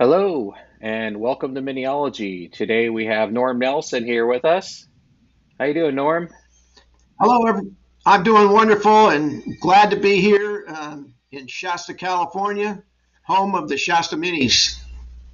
Hello, 0.00 0.54
and 0.80 1.18
welcome 1.18 1.56
to 1.56 1.60
Miniology. 1.60 2.52
Today 2.52 2.88
we 2.88 3.06
have 3.06 3.32
Norm 3.32 3.58
Nelson 3.58 4.04
here 4.04 4.26
with 4.26 4.44
us. 4.44 4.86
How 5.58 5.64
you 5.64 5.74
doing, 5.74 5.96
Norm? 5.96 6.28
Hello, 7.20 7.48
every- 7.48 7.72
I'm 8.06 8.22
doing 8.22 8.52
wonderful 8.52 9.08
and 9.08 9.42
glad 9.60 9.90
to 9.90 9.96
be 9.96 10.20
here 10.20 10.64
um, 10.68 11.14
in 11.32 11.48
Shasta, 11.48 11.94
California, 11.94 12.80
home 13.24 13.56
of 13.56 13.68
the 13.68 13.76
Shasta 13.76 14.14
Minis. 14.14 14.78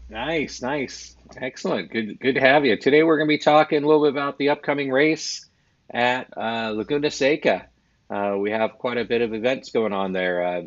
Nice, 0.08 0.62
nice, 0.62 1.14
excellent. 1.36 1.90
Good, 1.90 2.18
good 2.18 2.36
to 2.36 2.40
have 2.40 2.64
you. 2.64 2.78
Today 2.78 3.02
we're 3.02 3.18
going 3.18 3.28
to 3.28 3.34
be 3.34 3.44
talking 3.44 3.84
a 3.84 3.86
little 3.86 4.04
bit 4.04 4.12
about 4.12 4.38
the 4.38 4.48
upcoming 4.48 4.90
race 4.90 5.46
at 5.90 6.32
uh, 6.38 6.70
Laguna 6.74 7.10
Seca. 7.10 7.66
Uh, 8.08 8.36
we 8.38 8.50
have 8.50 8.78
quite 8.78 8.96
a 8.96 9.04
bit 9.04 9.20
of 9.20 9.34
events 9.34 9.72
going 9.72 9.92
on 9.92 10.14
there. 10.14 10.42
Uh, 10.42 10.62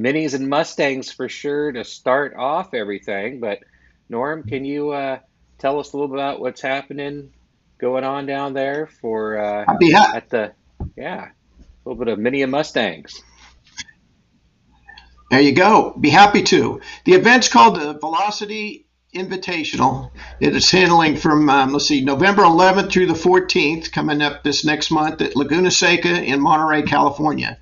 minis 0.00 0.34
and 0.34 0.48
Mustangs 0.48 1.12
for 1.12 1.28
sure 1.28 1.72
to 1.72 1.84
start 1.84 2.34
off 2.36 2.74
everything. 2.74 3.40
But 3.40 3.60
Norm, 4.08 4.44
can 4.44 4.64
you 4.64 4.90
uh, 4.90 5.18
tell 5.58 5.78
us 5.78 5.92
a 5.92 5.96
little 5.96 6.08
bit 6.08 6.18
about 6.18 6.40
what's 6.40 6.60
happening 6.60 7.32
going 7.78 8.04
on 8.04 8.26
down 8.26 8.52
there 8.52 8.88
for 9.00 9.38
uh, 9.38 9.64
at 9.68 10.28
the 10.30 10.52
yeah, 10.96 11.28
a 11.28 11.88
little 11.88 12.02
bit 12.02 12.12
of 12.12 12.18
Mini 12.18 12.42
and 12.42 12.52
Mustangs. 12.52 13.22
there 15.30 15.40
you 15.40 15.52
go. 15.52 15.96
Be 15.98 16.10
happy 16.10 16.42
to. 16.44 16.80
The 17.04 17.12
event's 17.12 17.48
called 17.48 17.76
the 17.76 17.94
Velocity 17.94 18.86
Invitational. 19.14 20.10
It 20.40 20.54
is 20.54 20.70
handling 20.70 21.16
from 21.16 21.48
um, 21.50 21.72
let's 21.72 21.88
see, 21.88 22.02
November 22.02 22.42
11th 22.42 22.92
through 22.92 23.06
the 23.06 23.14
14th, 23.14 23.90
coming 23.92 24.22
up 24.22 24.44
this 24.44 24.64
next 24.64 24.90
month 24.90 25.20
at 25.20 25.36
Laguna 25.36 25.70
Seca 25.70 26.22
in 26.22 26.40
Monterey, 26.40 26.82
California. 26.82 27.58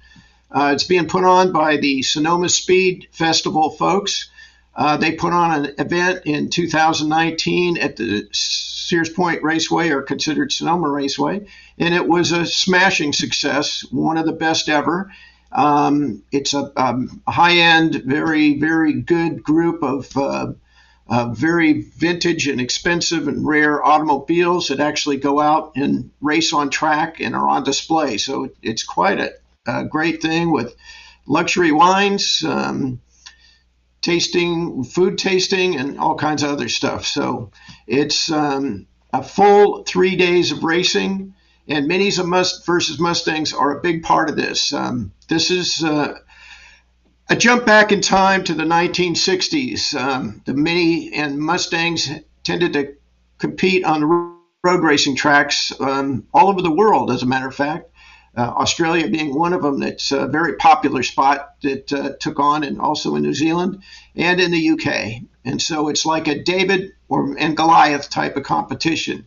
Uh, 0.50 0.72
it's 0.74 0.84
being 0.84 1.06
put 1.06 1.24
on 1.24 1.52
by 1.52 1.76
the 1.76 2.02
Sonoma 2.02 2.48
Speed 2.48 3.08
Festival 3.12 3.70
folks. 3.70 4.30
Uh, 4.74 4.96
they 4.96 5.12
put 5.12 5.32
on 5.32 5.64
an 5.64 5.74
event 5.78 6.22
in 6.24 6.50
2019 6.50 7.78
at 7.78 7.96
the 7.96 8.28
Sears 8.32 9.10
Point 9.10 9.42
Raceway, 9.42 9.90
or 9.90 10.02
considered 10.02 10.52
Sonoma 10.52 10.88
Raceway, 10.88 11.46
and 11.78 11.94
it 11.94 12.06
was 12.06 12.32
a 12.32 12.46
smashing 12.46 13.12
success, 13.12 13.84
one 13.90 14.16
of 14.16 14.24
the 14.24 14.32
best 14.32 14.68
ever. 14.68 15.12
Um, 15.50 16.22
it's 16.30 16.54
a, 16.54 16.72
um, 16.76 17.22
high-end, 17.26 18.02
very, 18.04 18.58
very 18.58 18.92
good 18.92 19.42
group 19.42 19.82
of 19.82 20.16
uh, 20.16 20.52
uh, 21.08 21.28
very 21.32 21.82
vintage 21.82 22.46
and 22.48 22.60
expensive 22.60 23.28
and 23.28 23.46
rare 23.46 23.84
automobiles 23.84 24.68
that 24.68 24.78
actually 24.80 25.16
go 25.16 25.40
out 25.40 25.72
and 25.74 26.10
race 26.20 26.52
on 26.52 26.68
track 26.70 27.18
and 27.20 27.34
are 27.34 27.48
on 27.48 27.64
display. 27.64 28.18
So 28.18 28.50
it's 28.62 28.84
quite 28.84 29.18
a, 29.18 29.32
a 29.68 29.84
great 29.84 30.22
thing 30.22 30.52
with 30.52 30.74
luxury 31.26 31.72
wines. 31.72 32.42
Um, 32.44 33.00
tasting, 34.00 34.84
food 34.84 35.18
tasting, 35.18 35.76
and 35.76 35.98
all 35.98 36.14
kinds 36.14 36.42
of 36.42 36.50
other 36.50 36.68
stuff. 36.68 37.04
So 37.04 37.50
it's 37.86 38.30
um, 38.30 38.86
a 39.12 39.22
full 39.22 39.84
three 39.84 40.16
days 40.16 40.52
of 40.52 40.64
racing, 40.64 41.34
and 41.66 41.90
minis 41.90 42.24
must 42.24 42.64
versus 42.64 42.98
Mustangs 42.98 43.52
are 43.52 43.76
a 43.76 43.80
big 43.80 44.02
part 44.02 44.30
of 44.30 44.36
this. 44.36 44.72
Um, 44.72 45.12
this 45.28 45.50
is 45.50 45.82
uh, 45.84 46.14
a 47.28 47.36
jump 47.36 47.66
back 47.66 47.92
in 47.92 48.00
time 48.00 48.44
to 48.44 48.54
the 48.54 48.64
1960s. 48.64 49.94
Um, 49.94 50.42
the 50.46 50.54
mini 50.54 51.12
and 51.12 51.38
Mustangs 51.38 52.08
tended 52.44 52.72
to 52.74 52.94
compete 53.38 53.84
on 53.84 54.04
road 54.04 54.82
racing 54.82 55.16
tracks 55.16 55.72
um, 55.80 56.26
all 56.32 56.48
over 56.48 56.62
the 56.62 56.70
world, 56.70 57.10
as 57.10 57.22
a 57.22 57.26
matter 57.26 57.48
of 57.48 57.54
fact. 57.54 57.90
Uh, 58.38 58.52
Australia 58.56 59.08
being 59.08 59.34
one 59.34 59.52
of 59.52 59.62
them 59.62 59.80
that's 59.80 60.12
a 60.12 60.28
very 60.28 60.54
popular 60.54 61.02
spot 61.02 61.56
that 61.62 61.92
uh, 61.92 62.10
took 62.20 62.38
on, 62.38 62.62
and 62.62 62.80
also 62.80 63.16
in 63.16 63.22
New 63.22 63.34
Zealand 63.34 63.82
and 64.14 64.40
in 64.40 64.52
the 64.52 64.70
UK. 64.70 65.22
And 65.44 65.60
so 65.60 65.88
it's 65.88 66.06
like 66.06 66.28
a 66.28 66.40
David 66.40 66.92
or 67.08 67.36
and 67.36 67.56
Goliath 67.56 68.08
type 68.10 68.36
of 68.36 68.44
competition. 68.44 69.26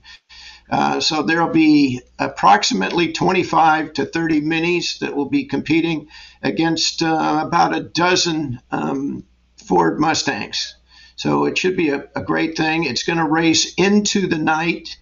Uh, 0.70 1.02
so 1.02 1.24
there'll 1.24 1.50
be 1.52 2.00
approximately 2.18 3.12
25 3.12 3.92
to 3.92 4.06
30 4.06 4.40
minis 4.40 5.00
that 5.00 5.14
will 5.14 5.28
be 5.28 5.44
competing 5.44 6.08
against 6.42 7.04
uh, 7.04 7.44
about 7.46 7.76
a 7.76 7.82
dozen 7.82 8.62
um, 8.72 9.26
Ford 9.66 10.00
Mustangs. 10.00 10.78
So 11.18 11.44
it 11.44 11.58
should 11.58 11.76
be 11.76 11.90
a, 11.90 12.08
a 12.16 12.24
great 12.24 12.56
thing. 12.56 12.86
It's 12.86 13.04
going 13.04 13.20
to 13.20 13.28
race 13.28 13.74
into 13.76 14.28
the 14.28 14.38
night 14.38 14.96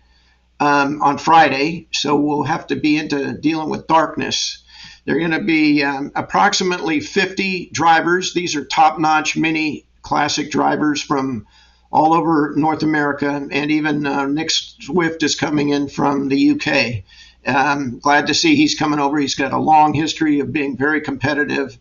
um, 0.59 1.02
on 1.02 1.18
Friday, 1.18 1.88
so 1.92 2.16
we'll 2.16 2.44
have 2.44 2.68
to 2.68 2.75
be 2.75 2.97
into 2.97 3.34
dealing 3.34 3.70
with 3.70 3.88
darkness. 3.88 4.64
There 5.06 5.16
are 5.16 5.20
going 5.20 5.31
to 5.31 5.44
be 5.44 5.84
um, 5.84 6.12
approximately 6.16 7.00
50 7.00 7.70
drivers. 7.72 8.34
These 8.34 8.56
are 8.56 8.66
top 8.66 9.00
notch 9.00 9.38
mini 9.38 9.86
classic 10.02 10.52
drivers 10.52 11.02
from 11.02 11.48
all 11.92 12.14
over 12.14 12.53
North 12.56 12.84
America, 12.84 13.48
and 13.52 13.72
even 13.72 14.06
uh, 14.06 14.28
Nick 14.28 14.52
Swift 14.52 15.24
is 15.24 15.36
coming 15.36 15.69
in 15.69 15.88
from 15.88 16.28
the 16.28 16.52
UK. 16.52 17.03
Um, 17.46 18.00
glad 18.00 18.28
to 18.28 18.34
see 18.34 18.56
he's 18.56 18.75
coming 18.75 19.00
over. 19.00 19.18
He's 19.18 19.36
got 19.36 19.53
a 19.53 19.58
long 19.58 19.94
history 19.94 20.40
of 20.40 20.53
being 20.53 20.78
very 20.78 21.02
competitive, 21.02 21.78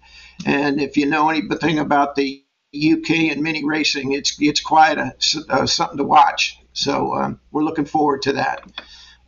and 0.46 0.80
if 0.80 0.96
you 0.96 1.06
know 1.06 1.28
anything 1.28 1.78
about 1.78 2.14
the 2.14 2.42
UK 2.74 3.10
and 3.32 3.42
mini 3.42 3.64
racing, 3.64 4.12
it's 4.12 4.36
it's 4.40 4.60
quite 4.60 4.98
a, 4.98 5.14
uh, 5.50 5.66
something 5.66 5.98
to 5.98 6.04
watch. 6.04 6.58
So 6.78 7.12
um, 7.14 7.40
we're 7.50 7.64
looking 7.64 7.86
forward 7.86 8.22
to 8.22 8.34
that. 8.34 8.62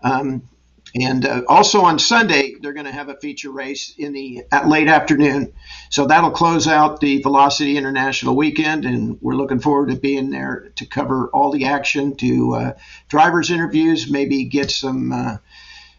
Um, 0.03 0.49
and 0.95 1.25
uh, 1.25 1.43
also 1.49 1.83
on 1.83 1.99
Sunday, 1.99 2.55
they're 2.61 2.73
going 2.73 2.87
to 2.87 2.93
have 2.93 3.09
a 3.09 3.17
feature 3.17 3.51
race 3.51 3.95
in 3.97 4.13
the 4.13 4.45
late 4.67 4.89
afternoon. 4.89 5.53
So 5.89 6.07
that'll 6.07 6.31
close 6.31 6.67
out 6.67 7.01
the 7.01 7.23
Velocity 7.23 7.77
International 7.77 8.35
weekend, 8.35 8.85
and 8.85 9.19
we're 9.21 9.35
looking 9.35 9.61
forward 9.61 9.91
to 9.91 9.97
being 9.97 10.31
there 10.31 10.73
to 10.77 10.87
cover 10.87 11.29
all 11.29 11.53
the 11.53 11.67
action, 11.67 12.17
to 12.17 12.55
uh, 12.55 12.73
drivers' 13.09 13.51
interviews, 13.51 14.11
maybe 14.11 14.45
get 14.45 14.71
some 14.71 15.13
uh, 15.13 15.37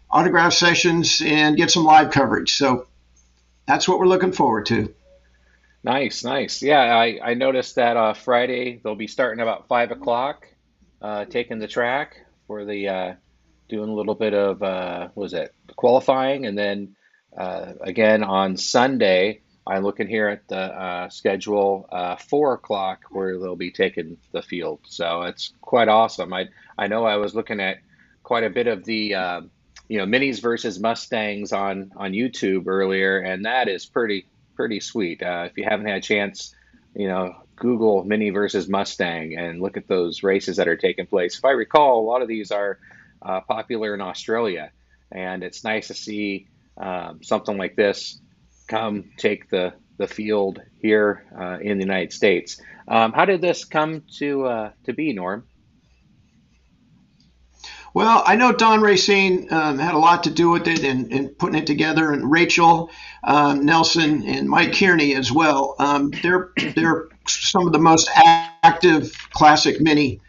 autograph 0.09 0.53
sessions, 0.53 1.21
and 1.23 1.57
get 1.57 1.71
some 1.71 1.85
live 1.85 2.11
coverage. 2.11 2.53
So 2.53 2.87
that's 3.65 3.87
what 3.87 3.99
we're 3.99 4.07
looking 4.07 4.33
forward 4.33 4.65
to. 4.67 4.93
Nice, 5.83 6.23
nice. 6.23 6.61
Yeah, 6.61 6.79
I, 6.79 7.19
I 7.23 7.33
noticed 7.33 7.75
that 7.75 7.97
uh, 7.97 8.13
Friday 8.13 8.79
they'll 8.83 8.95
be 8.95 9.07
starting 9.07 9.41
about 9.41 9.67
five 9.67 9.91
o'clock, 9.91 10.47
uh, 11.01 11.25
taking 11.25 11.59
the 11.59 11.67
track 11.67 12.25
for 12.47 12.65
the 12.65 12.87
uh, 12.87 13.13
doing 13.69 13.89
a 13.89 13.93
little 13.93 14.15
bit 14.15 14.33
of 14.33 14.61
uh, 14.61 15.09
was 15.15 15.33
it 15.33 15.53
qualifying, 15.75 16.45
and 16.45 16.57
then 16.57 16.95
uh, 17.37 17.73
again 17.81 18.23
on 18.23 18.57
Sunday 18.57 19.41
I'm 19.65 19.83
looking 19.83 20.07
here 20.07 20.27
at 20.27 20.47
the 20.47 20.57
uh, 20.57 21.09
schedule 21.09 21.87
uh, 21.91 22.15
four 22.15 22.53
o'clock 22.53 23.03
where 23.11 23.37
they'll 23.37 23.55
be 23.55 23.71
taking 23.71 24.17
the 24.31 24.41
field. 24.41 24.81
So 24.87 25.23
it's 25.23 25.53
quite 25.61 25.87
awesome. 25.87 26.33
I 26.33 26.47
I 26.77 26.87
know 26.87 27.05
I 27.05 27.17
was 27.17 27.35
looking 27.35 27.59
at 27.59 27.77
quite 28.23 28.43
a 28.43 28.49
bit 28.49 28.67
of 28.67 28.83
the 28.83 29.15
you 29.91 29.97
know 29.97 30.05
minis 30.05 30.41
versus 30.41 30.79
Mustangs 30.79 31.51
on 31.51 31.91
on 31.97 32.13
YouTube 32.13 32.67
earlier, 32.67 33.19
and 33.19 33.43
that 33.43 33.67
is 33.67 33.85
pretty 33.85 34.25
pretty 34.55 34.79
sweet. 34.79 35.21
Uh, 35.21 35.47
if 35.49 35.57
you 35.57 35.65
haven't 35.67 35.87
had 35.87 35.97
a 35.97 36.01
chance, 36.01 36.55
you 36.95 37.09
know 37.09 37.35
Google 37.61 38.03
Mini 38.03 38.31
versus 38.31 38.67
Mustang 38.67 39.37
and 39.37 39.61
look 39.61 39.77
at 39.77 39.87
those 39.87 40.23
races 40.23 40.57
that 40.57 40.67
are 40.67 40.75
taking 40.75 41.05
place. 41.05 41.37
If 41.37 41.45
I 41.45 41.51
recall, 41.51 42.01
a 42.01 42.07
lot 42.07 42.23
of 42.23 42.27
these 42.27 42.51
are 42.51 42.79
uh, 43.21 43.41
popular 43.41 43.93
in 43.93 44.01
Australia, 44.01 44.71
and 45.11 45.43
it's 45.43 45.63
nice 45.63 45.87
to 45.87 45.93
see 45.93 46.47
um, 46.75 47.21
something 47.21 47.57
like 47.57 47.75
this 47.75 48.19
come 48.67 49.11
take 49.17 49.49
the 49.49 49.73
the 49.97 50.07
field 50.07 50.59
here 50.81 51.23
uh, 51.39 51.59
in 51.61 51.77
the 51.77 51.83
United 51.83 52.11
States. 52.11 52.59
Um, 52.87 53.13
how 53.13 53.25
did 53.25 53.41
this 53.41 53.63
come 53.63 54.03
to 54.17 54.45
uh, 54.45 54.71
to 54.85 54.93
be, 54.93 55.13
Norm? 55.13 55.45
Well, 57.93 58.23
I 58.25 58.37
know 58.37 58.53
Don 58.53 58.81
Racine 58.81 59.51
um, 59.51 59.77
had 59.77 59.93
a 59.93 59.99
lot 59.99 60.23
to 60.23 60.31
do 60.31 60.49
with 60.49 60.67
it 60.67 60.83
and, 60.83 61.11
and 61.11 61.37
putting 61.37 61.59
it 61.59 61.67
together, 61.67 62.11
and 62.11 62.31
Rachel 62.31 62.89
um, 63.23 63.65
Nelson 63.65 64.23
and 64.25 64.49
Mike 64.49 64.73
Kearney 64.73 65.13
as 65.13 65.31
well. 65.31 65.75
Um, 65.77 66.11
they're 66.23 66.51
they're 66.75 67.09
some 67.31 67.67
of 67.67 67.73
the 67.73 67.79
most 67.79 68.09
active 68.15 69.11
classic 69.31 69.79
mini 69.81 70.21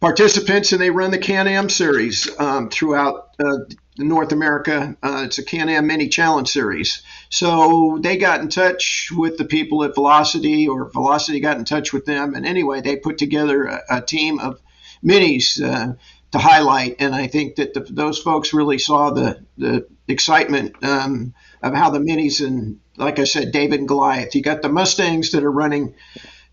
participants, 0.00 0.72
and 0.72 0.80
they 0.80 0.90
run 0.90 1.10
the 1.10 1.18
Can-Am 1.18 1.68
series 1.68 2.28
um, 2.38 2.68
throughout 2.68 3.30
uh, 3.40 3.58
North 3.98 4.32
America. 4.32 4.96
Uh, 5.02 5.24
it's 5.26 5.38
a 5.38 5.44
Can-Am 5.44 5.86
Mini 5.86 6.08
Challenge 6.08 6.48
series. 6.48 7.02
So 7.30 7.98
they 8.00 8.16
got 8.16 8.40
in 8.40 8.48
touch 8.48 9.08
with 9.12 9.38
the 9.38 9.44
people 9.44 9.82
at 9.84 9.94
Velocity, 9.94 10.68
or 10.68 10.90
Velocity 10.90 11.40
got 11.40 11.58
in 11.58 11.64
touch 11.64 11.92
with 11.92 12.04
them, 12.04 12.34
and 12.34 12.46
anyway, 12.46 12.80
they 12.80 12.96
put 12.96 13.18
together 13.18 13.64
a, 13.64 13.82
a 13.90 14.00
team 14.00 14.38
of 14.38 14.60
minis 15.04 15.60
uh, 15.60 15.94
to 16.30 16.38
highlight. 16.38 16.96
And 17.00 17.14
I 17.14 17.26
think 17.26 17.56
that 17.56 17.74
the, 17.74 17.80
those 17.80 18.18
folks 18.18 18.54
really 18.54 18.78
saw 18.78 19.10
the 19.10 19.44
the 19.56 19.86
excitement 20.06 20.76
um, 20.84 21.34
of 21.62 21.74
how 21.74 21.90
the 21.90 21.98
minis 21.98 22.46
and, 22.46 22.78
like 22.98 23.18
I 23.18 23.24
said, 23.24 23.52
David 23.52 23.80
and 23.80 23.88
Goliath. 23.88 24.34
You 24.34 24.42
got 24.42 24.62
the 24.62 24.68
Mustangs 24.68 25.30
that 25.32 25.44
are 25.44 25.50
running 25.50 25.94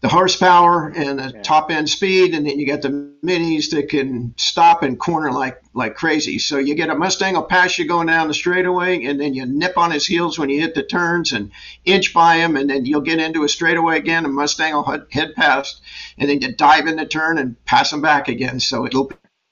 the 0.01 0.09
horsepower 0.09 0.94
and 0.95 1.18
the 1.18 1.31
Yeah. 1.33 1.42
top 1.42 1.71
end 1.71 1.89
speed, 1.89 2.36
and 2.36 2.45
then 2.45 2.59
you 2.59 2.68
got 2.68 2.81
the 2.83 3.09
minis 3.24 3.71
that 3.71 3.89
can 3.89 4.33
stop 4.38 4.83
and 4.83 5.00
corner 5.00 5.31
like 5.31 5.59
like 5.74 5.95
crazy. 5.95 6.38
So 6.38 6.57
you 6.57 6.75
get 6.75 6.89
a 6.89 6.95
Mustang 6.95 7.33
will 7.33 7.44
pass 7.44 7.80
you 7.80 7.86
going 7.86 8.07
down 8.07 8.27
the 8.27 8.33
straightaway, 8.33 9.03
and 9.03 9.19
then 9.19 9.33
you 9.33 9.45
nip 9.45 9.77
on 9.77 9.92
his 9.92 10.06
heels 10.06 10.38
when 10.38 10.50
you 10.50 10.62
hit 10.62 10.75
the 10.75 10.83
turns 10.83 11.31
and 11.31 11.50
inch 11.86 12.13
by 12.13 12.38
him, 12.38 12.56
and 12.56 12.69
then 12.69 12.86
you'll 12.86 13.01
get 13.01 13.19
into 13.19 13.44
a 13.44 13.50
straightaway 13.50 13.97
again, 13.97 14.25
and 14.25 14.33
Mustang 14.36 14.74
will 14.74 14.83
head- 14.83 15.07
head 15.12 15.36
past, 15.36 15.81
and 16.18 16.30
then 16.30 16.39
you 16.42 16.51
dive 16.53 16.88
in 16.88 16.97
the 16.97 17.06
turn 17.06 17.38
and 17.38 17.56
pass 17.65 17.92
him 17.92 18.01
back 18.01 18.27
again. 18.27 18.59
So 18.59 18.86
it'll 18.86 19.12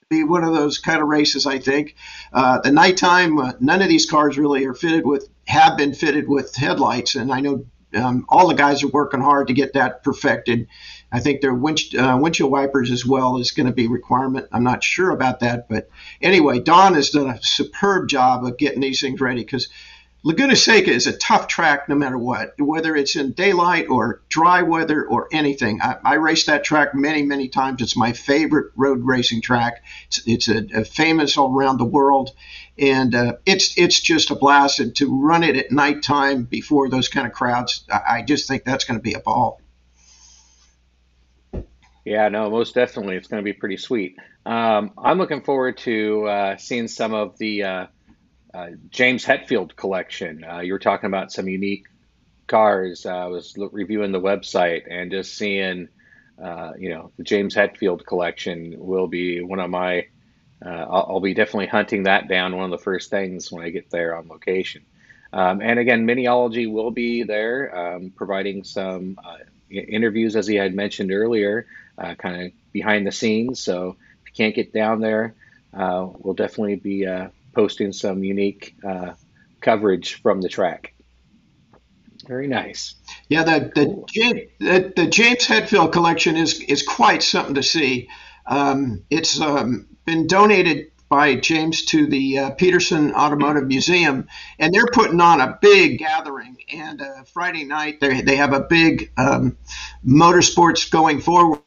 be 0.10 0.24
one 0.24 0.44
of 0.44 0.54
those 0.54 0.78
kind 0.78 1.02
of 1.02 1.08
races, 1.08 1.48
I 1.48 1.58
think. 1.58 1.96
Uh, 2.32 2.60
the 2.62 2.72
nighttime, 2.72 3.40
uh, 3.40 3.54
none 3.60 3.82
of 3.82 3.90
these 3.90 4.06
cars 4.06 4.38
really 4.38 4.66
are 4.66 4.76
fitted 4.76 5.06
with, 5.06 5.28
have 5.46 5.78
been 5.78 5.94
fitted 5.94 6.28
with 6.28 6.56
headlights, 6.56 7.16
and 7.16 7.32
I 7.32 7.42
know 7.42 7.66
um, 7.96 8.26
all 8.30 8.48
the 8.48 8.56
guys 8.56 8.84
are 8.84 8.88
working 8.88 9.22
hard 9.22 9.48
to 9.48 9.54
get 9.54 9.74
that 9.74 10.04
perfected. 10.04 10.68
I 11.12 11.20
think 11.20 11.42
their 11.42 11.54
wind, 11.54 11.80
uh, 11.98 12.18
windshield 12.20 12.52
wipers 12.52 12.90
as 12.90 13.06
well 13.06 13.38
is 13.38 13.52
going 13.52 13.68
to 13.68 13.74
be 13.74 13.88
requirement. 13.88 14.48
I'm 14.52 14.64
not 14.64 14.84
sure 14.84 15.12
about 15.12 15.42
that, 15.42 15.70
but 15.70 15.90
anyway, 16.22 16.60
Don 16.60 16.96
has 16.96 17.12
done 17.12 17.30
a 17.30 17.40
superb 17.42 18.08
job 18.08 18.46
of 18.46 18.58
getting 18.58 18.82
these 18.82 19.02
things 19.02 19.22
ready 19.22 19.42
because 19.42 19.70
Laguna 20.26 20.56
Seca 20.56 20.90
is 20.90 21.06
a 21.06 21.18
tough 21.18 21.48
track 21.48 21.90
no 21.90 21.96
matter 21.96 22.18
what, 22.18 22.54
whether 22.58 22.96
it's 22.96 23.18
in 23.18 23.34
daylight 23.34 23.90
or 23.90 24.22
dry 24.30 24.62
weather 24.62 25.06
or 25.06 25.28
anything. 25.34 25.82
I, 25.82 25.98
I 26.06 26.14
raced 26.14 26.48
that 26.48 26.64
track 26.64 26.96
many, 26.96 27.24
many 27.24 27.50
times. 27.50 27.82
It's 27.82 27.98
my 27.98 28.14
favorite 28.14 28.72
road 28.78 29.02
racing 29.04 29.42
track. 29.42 29.84
It's, 30.08 30.22
it's 30.26 30.48
a, 30.48 30.80
a 30.80 30.86
famous 30.86 31.36
all 31.36 31.54
around 31.54 31.78
the 31.78 31.84
world, 31.84 32.30
and 32.78 33.14
uh, 33.14 33.34
it's 33.46 33.78
it's 33.78 34.00
just 34.00 34.32
a 34.32 34.36
blast. 34.36 34.80
And 34.80 34.96
to 34.96 35.14
run 35.14 35.44
it 35.44 35.58
at 35.58 35.74
nighttime 35.74 36.44
before 36.44 36.88
those 36.88 37.10
kind 37.10 37.28
of 37.28 37.34
crowds, 37.34 37.84
I, 37.92 38.20
I 38.20 38.22
just 38.22 38.48
think 38.48 38.64
that's 38.64 38.86
going 38.86 38.98
to 38.98 39.04
be 39.04 39.16
a 39.16 39.20
ball. 39.20 39.60
Yeah, 42.06 42.30
no, 42.30 42.50
most 42.50 42.76
definitely. 42.76 43.18
It's 43.18 43.28
going 43.28 43.44
to 43.44 43.46
be 43.46 43.54
pretty 43.54 43.78
sweet. 43.78 44.16
Um, 44.46 44.92
I'm 44.98 45.18
looking 45.18 45.42
forward 45.42 45.78
to 45.80 46.28
uh, 46.28 46.58
seeing 46.58 46.88
some 46.88 47.14
of 47.14 47.38
the 47.38 47.64
uh, 47.64 47.88
uh, 48.54 48.68
James 48.90 49.26
Hetfield 49.26 49.76
collection. 49.76 50.44
Uh, 50.44 50.60
you 50.60 50.74
were 50.74 50.80
talking 50.80 51.08
about 51.08 51.32
some 51.32 51.48
unique 51.48 51.86
cars. 52.48 53.06
Uh, 53.06 53.10
I 53.10 53.28
was 53.28 53.56
reviewing 53.58 54.12
the 54.12 54.22
website 54.22 54.84
and 54.90 55.10
just 55.10 55.36
seeing, 55.36 55.90
uh, 56.42 56.74
you 56.78 56.90
know, 56.90 57.12
the 57.18 57.24
James 57.24 57.56
Hetfield 57.56 58.06
collection 58.06 58.76
will 58.78 59.08
be 59.08 59.42
one 59.42 59.60
of 59.60 59.70
my. 59.70 60.08
I'll, 60.66 61.08
I'll 61.10 61.20
be 61.20 61.34
definitely 61.34 61.68
hunting 61.68 62.04
that 62.04 62.30
down. 62.30 62.56
One 62.56 62.66
of 62.66 62.72
the 62.72 62.84
first 62.84 63.10
things 63.10 63.52
when 63.52 63.66
I 63.66 63.70
get 63.70 63.90
there 63.90 64.16
on 64.16 64.30
location. 64.30 64.84
Um, 65.34 65.62
and 65.62 65.78
again, 65.78 66.08
Miniology 66.08 66.72
will 66.72 66.92
be 66.92 67.24
there, 67.24 67.76
um, 67.96 68.14
providing 68.16 68.64
some 68.64 69.18
interviews, 69.70 70.38
as 70.38 70.48
he 70.48 70.56
had 70.56 70.74
mentioned 70.74 71.12
earlier, 71.12 71.66
kind 71.98 72.46
of 72.46 72.52
behind 72.72 73.06
the 73.06 73.12
scenes. 73.12 73.60
So 73.60 73.98
if 74.22 74.30
you 74.30 74.34
can't 74.36 74.56
get 74.56 74.72
down 74.72 75.02
there, 75.02 75.34
we'll 75.74 76.36
definitely 76.36 76.76
be 76.76 77.08
posting 77.54 77.94
some 77.94 78.24
unique 78.24 78.76
uh, 78.88 79.14
coverage 79.62 80.22
from 80.22 80.42
the 80.42 80.50
track. 80.50 80.94
Very 82.28 82.48
nice. 82.48 82.96
Yeah, 83.28 83.44
the 83.44 83.72
the, 83.76 83.86
Cool. 83.86 84.06
James, 84.14 84.42
the, 84.60 84.94
the 84.96 85.08
James 85.08 85.46
Hetfield 85.46 85.92
collection 85.92 86.38
is 86.38 86.60
is 86.62 86.82
quite 86.82 87.24
something 87.24 87.56
to 87.56 87.64
see. 87.64 88.10
Um, 88.46 89.04
it's 89.10 89.40
um, 89.40 89.88
been 90.06 90.28
donated 90.28 90.92
by 91.10 91.36
James 91.36 91.86
to 91.86 92.08
the 92.08 92.40
uh, 92.40 92.50
Petersen 92.52 93.14
Automotive 93.14 93.68
Museum, 93.68 94.28
and 94.58 94.74
they're 94.74 94.88
putting 94.94 95.22
on 95.22 95.42
a 95.42 95.58
big 95.62 96.00
gathering. 96.00 96.58
And 96.72 97.02
uh, 97.02 97.24
Friday 97.34 97.66
night 97.66 98.00
they 98.00 98.22
they 98.22 98.38
have 98.38 98.54
a 98.54 98.62
big 98.62 99.12
um, 99.18 99.58
motorsports 100.06 100.90
going 100.90 101.20
forward 101.20 101.62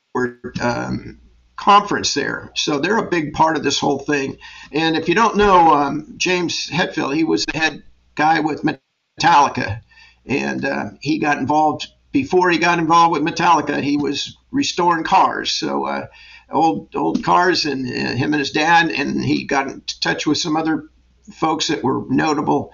um, 0.60 1.20
conference 1.56 2.14
there. 2.14 2.52
So 2.54 2.78
they're 2.78 2.98
a 2.98 3.10
big 3.10 3.32
part 3.32 3.56
of 3.56 3.64
this 3.64 3.78
whole 3.78 3.98
thing. 3.98 4.38
And 4.72 4.96
if 4.96 5.08
you 5.08 5.14
don't 5.14 5.36
know 5.36 5.72
um, 5.72 6.14
James 6.16 6.68
Hetfield, 6.68 7.14
he 7.14 7.24
was 7.24 7.44
the 7.46 7.58
head 7.58 7.82
guy 8.14 8.40
with 8.40 8.62
Metallica 8.62 9.80
and 10.26 10.64
uh, 10.64 10.90
he 11.00 11.18
got 11.18 11.38
involved 11.38 11.88
before 12.12 12.50
he 12.50 12.58
got 12.58 12.78
involved 12.78 13.12
with 13.12 13.22
Metallica. 13.22 13.82
He 13.82 13.96
was 13.96 14.36
restoring 14.50 15.04
cars, 15.04 15.52
so 15.52 15.84
uh, 15.84 16.06
old 16.50 16.94
old 16.94 17.22
cars, 17.24 17.64
and 17.64 17.86
uh, 17.86 18.14
him 18.14 18.32
and 18.32 18.40
his 18.40 18.50
dad, 18.50 18.90
and 18.90 19.24
he 19.24 19.44
got 19.44 19.68
in 19.68 19.82
touch 20.00 20.26
with 20.26 20.38
some 20.38 20.56
other 20.56 20.88
folks 21.32 21.68
that 21.68 21.82
were 21.82 22.04
notable 22.08 22.72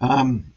um, 0.00 0.51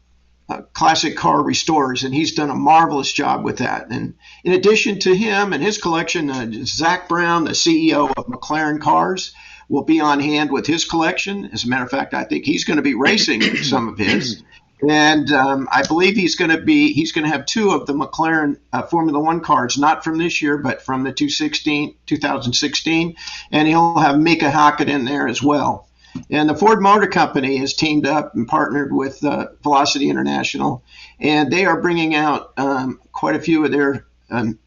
uh, 0.48 0.62
classic 0.72 1.16
car 1.16 1.42
restorers, 1.42 2.04
and 2.04 2.14
he's 2.14 2.34
done 2.34 2.50
a 2.50 2.54
marvelous 2.54 3.12
job 3.12 3.44
with 3.44 3.58
that. 3.58 3.90
And 3.90 4.14
in 4.44 4.52
addition 4.52 4.98
to 5.00 5.14
him 5.14 5.52
and 5.52 5.62
his 5.62 5.78
collection, 5.78 6.30
uh, 6.30 6.48
Zak 6.64 7.08
Brown, 7.08 7.44
the 7.44 7.50
CEO 7.50 8.12
of 8.16 8.26
McLaren 8.26 8.80
Cars. 8.80 9.34
Will 9.68 9.82
be 9.82 9.98
on 9.98 10.20
hand 10.20 10.52
with 10.52 10.64
his 10.64 10.84
collection. 10.84 11.50
As 11.52 11.64
a 11.64 11.68
matter 11.68 11.82
of 11.82 11.90
fact, 11.90 12.14
I 12.14 12.22
think 12.22 12.44
he's 12.44 12.62
going 12.62 12.76
to 12.76 12.84
be 12.84 12.94
racing 12.94 13.42
some 13.64 13.88
of 13.88 13.98
his. 13.98 14.44
And 14.86 15.32
um, 15.32 15.68
I 15.72 15.82
believe 15.86 16.16
he's 16.16 16.36
going 16.36 16.50
to 16.50 16.60
be 16.60 16.92
he's 16.92 17.12
going 17.12 17.24
to 17.24 17.30
have 17.30 17.46
two 17.46 17.70
of 17.70 17.86
the 17.86 17.94
McLaren 17.94 18.58
uh, 18.72 18.82
Formula 18.82 19.18
One 19.18 19.40
cars, 19.40 19.78
not 19.78 20.04
from 20.04 20.18
this 20.18 20.42
year, 20.42 20.58
but 20.58 20.82
from 20.82 21.02
the 21.02 21.12
2016, 21.12 21.94
2016, 22.06 23.16
and 23.50 23.68
he'll 23.68 23.98
have 23.98 24.18
Mika 24.18 24.50
Häkkinen 24.50 24.88
in 24.88 25.04
there 25.04 25.26
as 25.26 25.42
well. 25.42 25.85
And 26.30 26.48
the 26.48 26.54
Ford 26.54 26.80
Motor 26.80 27.06
Company 27.08 27.56
has 27.58 27.74
teamed 27.74 28.06
up 28.06 28.34
and 28.34 28.46
partnered 28.46 28.92
with 28.92 29.24
uh, 29.24 29.48
Velocity 29.62 30.10
International, 30.10 30.82
and 31.18 31.50
they 31.50 31.64
are 31.64 31.80
bringing 31.80 32.14
out 32.14 32.52
um, 32.56 33.00
quite 33.12 33.36
a 33.36 33.40
few 33.40 33.64
of 33.64 33.72
their 33.72 34.06
um, 34.30 34.58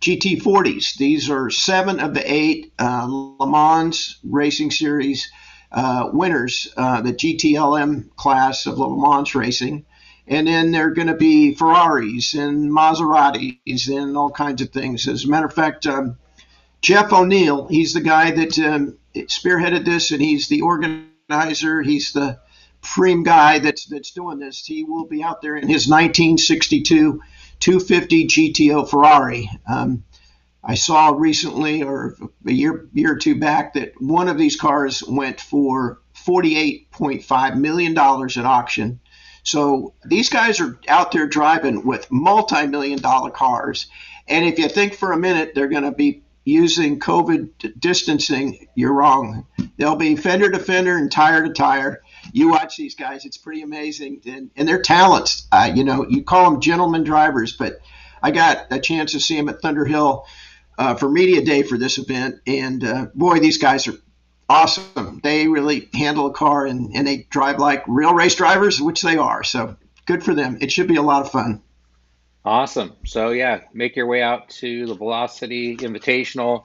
GT40s. 0.00 0.96
These 0.96 1.30
are 1.30 1.50
seven 1.50 2.00
of 2.00 2.14
the 2.14 2.32
eight 2.32 2.72
uh, 2.78 3.06
Le 3.08 3.46
Mans 3.46 4.18
Racing 4.22 4.70
Series 4.70 5.30
uh, 5.72 6.10
winners, 6.12 6.68
uh, 6.76 7.00
the 7.00 7.12
GTLM 7.12 8.14
class 8.16 8.66
of 8.66 8.78
Le 8.78 8.96
Mans 8.96 9.34
racing. 9.34 9.84
And 10.26 10.46
then 10.46 10.70
there 10.70 10.86
are 10.86 10.94
going 10.94 11.08
to 11.08 11.16
be 11.16 11.54
Ferraris 11.54 12.34
and 12.34 12.70
Maseratis 12.70 13.88
and 13.88 14.16
all 14.16 14.30
kinds 14.30 14.62
of 14.62 14.70
things. 14.70 15.06
As 15.06 15.24
a 15.24 15.28
matter 15.28 15.46
of 15.46 15.52
fact, 15.52 15.86
um, 15.86 16.16
Jeff 16.80 17.12
O'Neill, 17.12 17.66
he's 17.66 17.92
the 17.92 18.00
guy 18.00 18.30
that 18.30 18.58
um, 18.58 18.96
spearheaded 19.14 19.84
this, 19.84 20.10
and 20.10 20.20
he's 20.20 20.48
the 20.48 20.62
organizer. 20.62 21.82
He's 21.82 22.12
the 22.12 22.38
prime 22.82 23.22
guy 23.22 23.58
that's 23.58 23.86
that's 23.86 24.10
doing 24.10 24.38
this. 24.38 24.64
He 24.64 24.84
will 24.84 25.06
be 25.06 25.22
out 25.22 25.42
there 25.42 25.56
in 25.56 25.68
his 25.68 25.88
1962 25.88 27.20
250 27.60 28.26
GTO 28.26 28.88
Ferrari. 28.88 29.50
Um, 29.66 30.04
I 30.62 30.74
saw 30.74 31.10
recently, 31.10 31.82
or 31.82 32.16
a 32.46 32.52
year 32.52 32.88
year 32.92 33.12
or 33.12 33.16
two 33.16 33.38
back, 33.38 33.74
that 33.74 33.92
one 34.00 34.28
of 34.28 34.38
these 34.38 34.56
cars 34.56 35.02
went 35.02 35.40
for 35.40 36.00
48.5 36.14 37.56
million 37.56 37.94
dollars 37.94 38.36
at 38.38 38.44
auction. 38.44 39.00
So 39.42 39.94
these 40.06 40.30
guys 40.30 40.60
are 40.60 40.78
out 40.88 41.12
there 41.12 41.26
driving 41.26 41.84
with 41.84 42.10
multi-million 42.10 43.00
dollar 43.00 43.30
cars, 43.30 43.86
and 44.26 44.44
if 44.46 44.58
you 44.58 44.68
think 44.68 44.94
for 44.94 45.12
a 45.12 45.18
minute 45.18 45.52
they're 45.54 45.68
going 45.68 45.84
to 45.84 45.92
be 45.92 46.23
using 46.44 47.00
COVID 47.00 47.80
distancing, 47.80 48.68
you're 48.74 48.92
wrong. 48.92 49.46
They'll 49.76 49.96
be 49.96 50.16
fender 50.16 50.50
to 50.50 50.58
fender 50.58 50.96
and 50.96 51.10
tire 51.10 51.46
to 51.46 51.52
tire. 51.52 52.02
You 52.32 52.50
watch 52.50 52.76
these 52.76 52.94
guys; 52.94 53.24
it's 53.24 53.36
pretty 53.36 53.62
amazing, 53.62 54.20
and, 54.26 54.50
and 54.56 54.68
their 54.68 54.80
talents. 54.80 55.46
Uh, 55.50 55.72
you 55.74 55.84
know, 55.84 56.06
you 56.08 56.22
call 56.22 56.50
them 56.50 56.60
gentleman 56.60 57.04
drivers, 57.04 57.56
but 57.56 57.80
I 58.22 58.30
got 58.30 58.66
a 58.70 58.80
chance 58.80 59.12
to 59.12 59.20
see 59.20 59.36
them 59.36 59.48
at 59.48 59.60
Thunder 59.60 59.84
Hill 59.84 60.26
uh, 60.78 60.94
for 60.94 61.10
media 61.10 61.44
day 61.44 61.62
for 61.62 61.78
this 61.78 61.98
event, 61.98 62.36
and 62.46 62.84
uh, 62.84 63.06
boy, 63.14 63.38
these 63.38 63.58
guys 63.58 63.86
are 63.88 63.94
awesome. 64.48 65.20
They 65.22 65.48
really 65.48 65.88
handle 65.94 66.26
a 66.26 66.32
car 66.32 66.66
and, 66.66 66.94
and 66.94 67.06
they 67.06 67.26
drive 67.30 67.58
like 67.58 67.84
real 67.86 68.14
race 68.14 68.34
drivers, 68.34 68.80
which 68.80 69.02
they 69.02 69.16
are. 69.16 69.44
So 69.44 69.76
good 70.06 70.22
for 70.22 70.34
them. 70.34 70.58
It 70.60 70.70
should 70.72 70.88
be 70.88 70.96
a 70.96 71.02
lot 71.02 71.22
of 71.22 71.32
fun. 71.32 71.62
Awesome. 72.44 72.92
So 73.06 73.30
yeah, 73.30 73.62
make 73.72 73.96
your 73.96 74.06
way 74.06 74.22
out 74.22 74.50
to 74.50 74.86
the 74.86 74.94
Velocity 74.94 75.76
Invitational, 75.76 76.64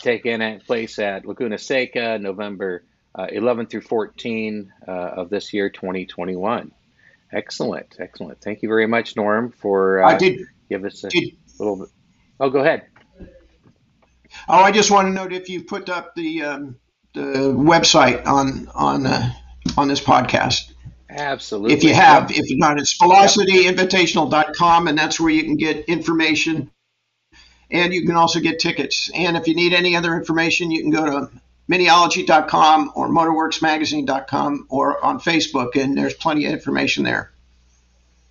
taking 0.00 0.40
a 0.40 0.58
place 0.64 0.98
at 0.98 1.26
Laguna 1.26 1.58
Seca, 1.58 2.18
November 2.18 2.84
uh, 3.14 3.26
11 3.30 3.66
through 3.66 3.82
14 3.82 4.72
uh, 4.86 4.90
of 4.90 5.28
this 5.28 5.52
year, 5.52 5.68
2021. 5.68 6.72
Excellent, 7.32 7.96
excellent. 7.98 8.40
Thank 8.40 8.62
you 8.62 8.68
very 8.68 8.86
much, 8.86 9.16
Norm, 9.16 9.52
for 9.52 10.02
I 10.02 10.14
uh, 10.14 10.18
did. 10.18 10.46
give 10.70 10.84
us 10.84 11.04
a 11.04 11.08
did 11.10 11.36
little 11.58 11.76
bit. 11.76 11.88
Oh, 12.40 12.50
go 12.50 12.60
ahead. 12.60 12.86
oh, 13.20 13.26
I 14.48 14.70
just 14.70 14.90
want 14.90 15.08
to 15.08 15.12
note 15.12 15.32
if 15.32 15.48
you 15.48 15.64
put 15.64 15.90
up 15.90 16.14
the 16.14 16.42
um, 16.42 16.76
the 17.14 17.52
website 17.52 18.26
on 18.26 18.68
on 18.74 19.06
uh, 19.06 19.32
on 19.76 19.88
this 19.88 20.00
podcast. 20.00 20.72
Absolutely. 21.10 21.74
If 21.74 21.84
you 21.84 21.94
have, 21.94 22.30
if 22.30 22.50
you're 22.50 22.58
not, 22.58 22.78
it's 22.78 22.98
velocityinvitational.com, 22.98 24.88
and 24.88 24.98
that's 24.98 25.18
where 25.18 25.30
you 25.30 25.44
can 25.44 25.56
get 25.56 25.86
information. 25.86 26.70
And 27.70 27.94
you 27.94 28.06
can 28.06 28.16
also 28.16 28.40
get 28.40 28.58
tickets. 28.58 29.10
And 29.14 29.36
if 29.36 29.46
you 29.46 29.54
need 29.54 29.72
any 29.72 29.96
other 29.96 30.14
information, 30.14 30.70
you 30.70 30.82
can 30.82 30.90
go 30.90 31.04
to 31.04 31.30
miniology.com 31.70 32.92
or 32.94 33.08
motorworksmagazine.com 33.08 34.66
or 34.70 35.04
on 35.04 35.20
Facebook, 35.20 35.80
and 35.80 35.96
there's 35.96 36.14
plenty 36.14 36.44
of 36.46 36.52
information 36.52 37.04
there. 37.04 37.30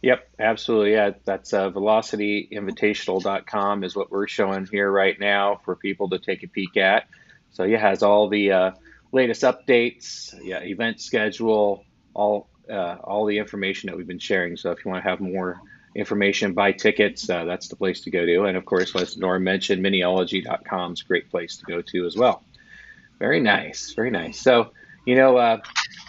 Yep, 0.02 0.30
absolutely. 0.40 0.94
Yeah, 0.94 1.12
that's 1.26 1.54
uh, 1.54 1.70
velocityinvitational.com 1.72 3.84
is 3.84 3.96
what 3.96 4.12
we're 4.12 4.28
showing 4.28 4.68
here 4.68 4.92
right 4.92 5.20
now 5.20 5.60
for 5.66 5.76
people 5.76 6.10
to 6.10 6.20
take 6.20 6.44
a 6.44 6.48
peek 6.48 6.78
at. 6.78 7.08
So 7.52 7.64
yeah, 7.64 7.80
has 7.80 8.04
all 8.04 8.30
the 8.30 8.52
uh, 8.52 8.72
latest 9.12 9.42
updates, 9.42 10.36
yeah, 10.44 10.60
event 10.60 11.02
schedule, 11.02 11.84
all 12.14 12.48
uh, 12.70 12.98
all 13.04 13.26
the 13.26 13.38
information 13.38 13.88
that 13.88 13.98
we've 13.98 14.08
been 14.08 14.20
sharing. 14.20 14.58
So 14.58 14.72
if 14.72 14.84
you 14.84 14.92
want 14.92 15.04
to 15.04 15.10
have 15.10 15.20
more 15.20 15.60
information, 15.96 16.54
buy 16.54 16.72
tickets, 16.72 17.30
uh, 17.30 17.46
that's 17.46 17.68
the 17.68 17.76
place 17.76 18.02
to 18.02 18.12
go 18.12 18.26
to. 18.26 18.44
And 18.44 18.58
of 18.58 18.66
course, 18.66 18.96
as 18.96 19.18
Norm 19.18 19.44
mentioned, 19.44 19.84
miniology.com 19.84 20.94
is 20.94 21.02
a 21.02 21.06
great 21.06 21.30
place 21.30 21.58
to 21.58 21.66
go 21.66 21.82
to 21.82 22.06
as 22.06 22.16
well. 22.16 22.44
Very 23.20 23.40
nice, 23.40 23.94
very 23.94 24.12
nice. 24.12 24.40
So 24.40 24.72
you 25.08 25.16
know, 25.16 25.38
uh, 25.38 25.62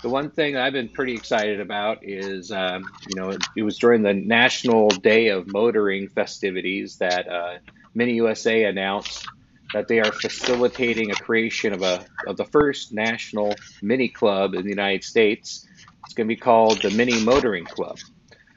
the 0.03 0.09
one 0.09 0.29
thing 0.29 0.57
I've 0.57 0.73
been 0.73 0.89
pretty 0.89 1.15
excited 1.15 1.61
about 1.61 1.99
is, 2.03 2.51
um, 2.51 2.85
you 3.09 3.15
know, 3.15 3.31
it, 3.31 3.41
it, 3.57 3.63
was 3.63 3.79
during 3.79 4.03
the 4.03 4.13
National 4.13 4.89
Day 4.89 5.29
of 5.29 5.47
Motoring 5.47 6.09
festivities 6.09 6.97
that 6.97 7.29
uh, 7.29 7.59
Mini 7.95 8.15
USA 8.15 8.65
announced 8.65 9.25
that 9.73 9.87
they 9.87 10.01
are 10.01 10.11
facilitating 10.11 11.13
a 11.13 11.15
creation 11.15 11.73
of 11.73 11.83
a 11.83 12.05
of 12.27 12.37
the 12.37 12.45
first 12.47 12.93
national 12.93 13.55
mini 13.83 14.09
club 14.09 14.55
in 14.55 14.65
the 14.65 14.71
United 14.71 15.05
States. 15.05 15.65
It's 16.09 16.15
going 16.15 16.27
to 16.27 16.35
be 16.35 16.41
called 16.41 16.81
the 16.81 16.91
Mini 16.91 17.23
Motoring 17.23 17.67
Club. 17.67 17.99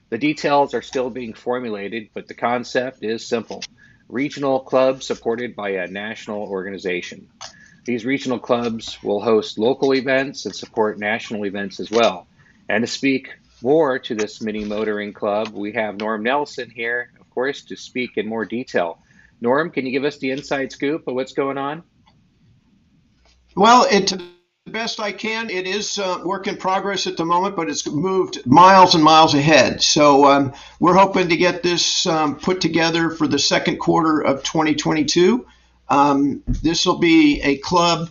The 0.09 0.17
details 0.17 0.73
are 0.73 0.81
still 0.81 1.09
being 1.09 1.33
formulated, 1.33 2.07
but 2.13 2.29
the 2.29 2.33
concept 2.33 3.03
is 3.03 3.27
simple: 3.27 3.61
regional 4.07 4.61
clubs 4.61 5.05
supported 5.05 5.53
by 5.53 5.71
a 5.71 5.87
national 5.87 6.43
organization. 6.43 7.27
These 7.83 8.05
regional 8.05 8.39
clubs 8.39 9.03
will 9.03 9.19
host 9.19 9.57
local 9.57 9.93
events 9.93 10.45
and 10.45 10.55
support 10.55 10.97
national 10.97 11.45
events 11.45 11.81
as 11.81 11.91
well. 11.91 12.25
And 12.69 12.85
to 12.85 12.87
speak 12.87 13.27
more 13.61 13.99
to 13.99 14.15
this 14.15 14.41
mini 14.41 14.63
motoring 14.63 15.11
club, 15.11 15.49
we 15.49 15.73
have 15.73 15.97
Norm 15.97 16.23
Nelson 16.23 16.69
here, 16.69 17.11
of 17.19 17.29
course, 17.31 17.63
to 17.63 17.75
speak 17.75 18.11
in 18.15 18.27
more 18.27 18.45
detail. 18.45 18.99
Norm, 19.41 19.71
can 19.71 19.85
you 19.85 19.91
give 19.91 20.05
us 20.05 20.19
the 20.19 20.31
inside 20.31 20.71
scoop 20.71 21.05
of 21.05 21.15
what's 21.15 21.33
going 21.33 21.57
on? 21.57 21.83
Well, 23.57 23.85
it, 23.91 24.13
best 24.71 24.99
I 24.99 25.11
can, 25.11 25.49
it 25.49 25.67
is 25.67 25.97
uh, 25.97 26.21
work 26.23 26.47
in 26.47 26.57
progress 26.57 27.07
at 27.07 27.17
the 27.17 27.25
moment, 27.25 27.55
but 27.55 27.69
it's 27.69 27.87
moved 27.87 28.45
miles 28.45 28.95
and 28.95 29.03
miles 29.03 29.33
ahead. 29.33 29.81
So 29.81 30.25
um, 30.25 30.53
we're 30.79 30.95
hoping 30.95 31.29
to 31.29 31.37
get 31.37 31.63
this 31.63 32.05
um, 32.05 32.35
put 32.35 32.61
together 32.61 33.09
for 33.09 33.27
the 33.27 33.39
second 33.39 33.77
quarter 33.77 34.21
of 34.21 34.43
2022. 34.43 35.45
Um, 35.89 36.43
this 36.47 36.85
will 36.85 36.99
be 36.99 37.41
a 37.41 37.57
club 37.57 38.09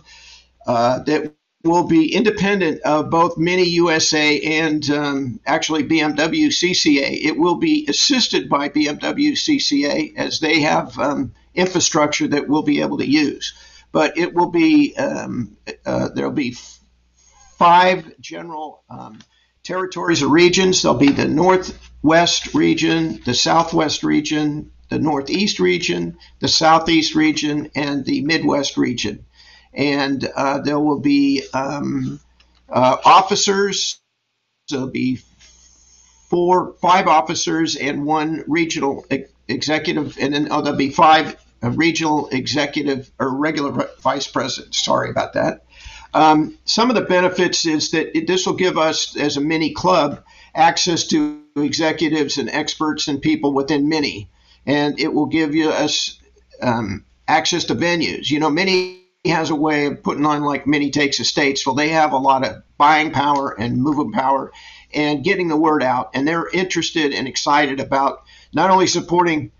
uh, 0.67 0.99
that 0.99 1.33
will 1.63 1.87
be 1.87 2.13
independent 2.13 2.81
of 2.81 3.09
both 3.09 3.37
Mini 3.37 3.67
USA 3.69 4.39
and 4.41 4.89
um, 4.89 5.39
actually 5.45 5.83
BMW 5.83 6.47
CCA. 6.47 7.23
It 7.23 7.37
will 7.37 7.55
be 7.55 7.85
assisted 7.87 8.49
by 8.49 8.69
BMW 8.69 9.33
CCA 9.33 10.15
as 10.15 10.39
they 10.39 10.61
have 10.61 10.97
um, 10.97 11.33
infrastructure 11.53 12.27
that 12.27 12.47
we'll 12.47 12.63
be 12.63 12.81
able 12.81 12.97
to 12.97 13.07
use. 13.07 13.53
But 13.91 14.17
it 14.17 14.33
will 14.33 14.49
be 14.49 14.95
um, 14.97 15.57
uh, 15.85 16.09
there'll 16.15 16.31
be 16.31 16.55
five 17.57 18.19
general 18.19 18.83
um, 18.89 19.19
territories 19.63 20.23
or 20.23 20.29
regions. 20.29 20.81
There'll 20.81 20.97
be 20.97 21.11
the 21.11 21.27
Northwest 21.27 22.53
region, 22.53 23.21
the 23.25 23.33
Southwest 23.33 24.03
region, 24.03 24.71
the 24.89 24.99
Northeast 24.99 25.59
region, 25.59 26.17
the 26.39 26.47
Southeast 26.47 27.15
region, 27.15 27.69
and 27.75 28.05
the 28.05 28.21
Midwest 28.23 28.77
region. 28.77 29.25
And 29.73 30.27
uh, 30.35 30.59
there 30.61 30.79
will 30.79 30.99
be 30.99 31.43
um, 31.53 32.19
uh, 32.69 32.97
officers. 33.05 33.99
There'll 34.69 34.87
be 34.87 35.19
four, 36.29 36.75
five 36.81 37.07
officers 37.07 37.75
and 37.75 38.05
one 38.05 38.43
regional 38.47 39.05
ex- 39.11 39.29
executive, 39.47 40.17
and 40.19 40.33
then 40.33 40.47
oh, 40.51 40.61
there'll 40.61 40.77
be 40.77 40.89
five 40.91 41.35
uh, 41.63 41.69
regional 41.71 42.27
executive 42.29 43.11
or 43.19 43.35
regular 43.35 43.89
vice 43.99 44.27
president. 44.27 44.75
Sorry 44.75 45.09
about 45.09 45.33
that. 45.33 45.65
Um, 46.13 46.57
some 46.65 46.89
of 46.89 46.95
the 46.95 47.03
benefits 47.03 47.65
is 47.65 47.91
that 47.91 48.17
it, 48.17 48.27
this 48.27 48.45
will 48.45 48.55
give 48.55 48.77
us, 48.77 49.15
as 49.15 49.37
a 49.37 49.41
mini 49.41 49.73
club, 49.73 50.23
access 50.53 51.07
to 51.07 51.41
executives 51.55 52.37
and 52.37 52.49
experts 52.49 53.07
and 53.07 53.21
people 53.21 53.53
within 53.53 53.87
Mini 53.87 54.29
and 54.65 54.99
it 54.99 55.13
will 55.13 55.25
give 55.25 55.55
you 55.55 55.69
us 55.69 56.19
um, 56.61 57.05
access 57.27 57.65
to 57.65 57.75
venues. 57.75 58.29
You 58.29 58.39
know, 58.39 58.49
Mini 58.49 59.01
has 59.25 59.49
a 59.49 59.55
way 59.55 59.85
of 59.85 60.03
putting 60.03 60.25
on 60.25 60.43
like 60.43 60.67
Mini 60.67 60.91
Takes 60.91 61.17
the 61.17 61.23
States. 61.23 61.65
Well, 61.65 61.75
they 61.75 61.89
have 61.89 62.13
a 62.13 62.17
lot 62.17 62.45
of 62.45 62.63
buying 62.77 63.11
power 63.11 63.59
and 63.59 63.81
moving 63.81 64.11
power 64.11 64.51
and 64.93 65.23
getting 65.23 65.47
the 65.47 65.57
word 65.57 65.83
out. 65.83 66.11
And 66.13 66.27
they're 66.27 66.49
interested 66.49 67.13
and 67.13 67.27
excited 67.27 67.79
about 67.79 68.23
not 68.53 68.71
only 68.71 68.87
supporting 68.87 69.51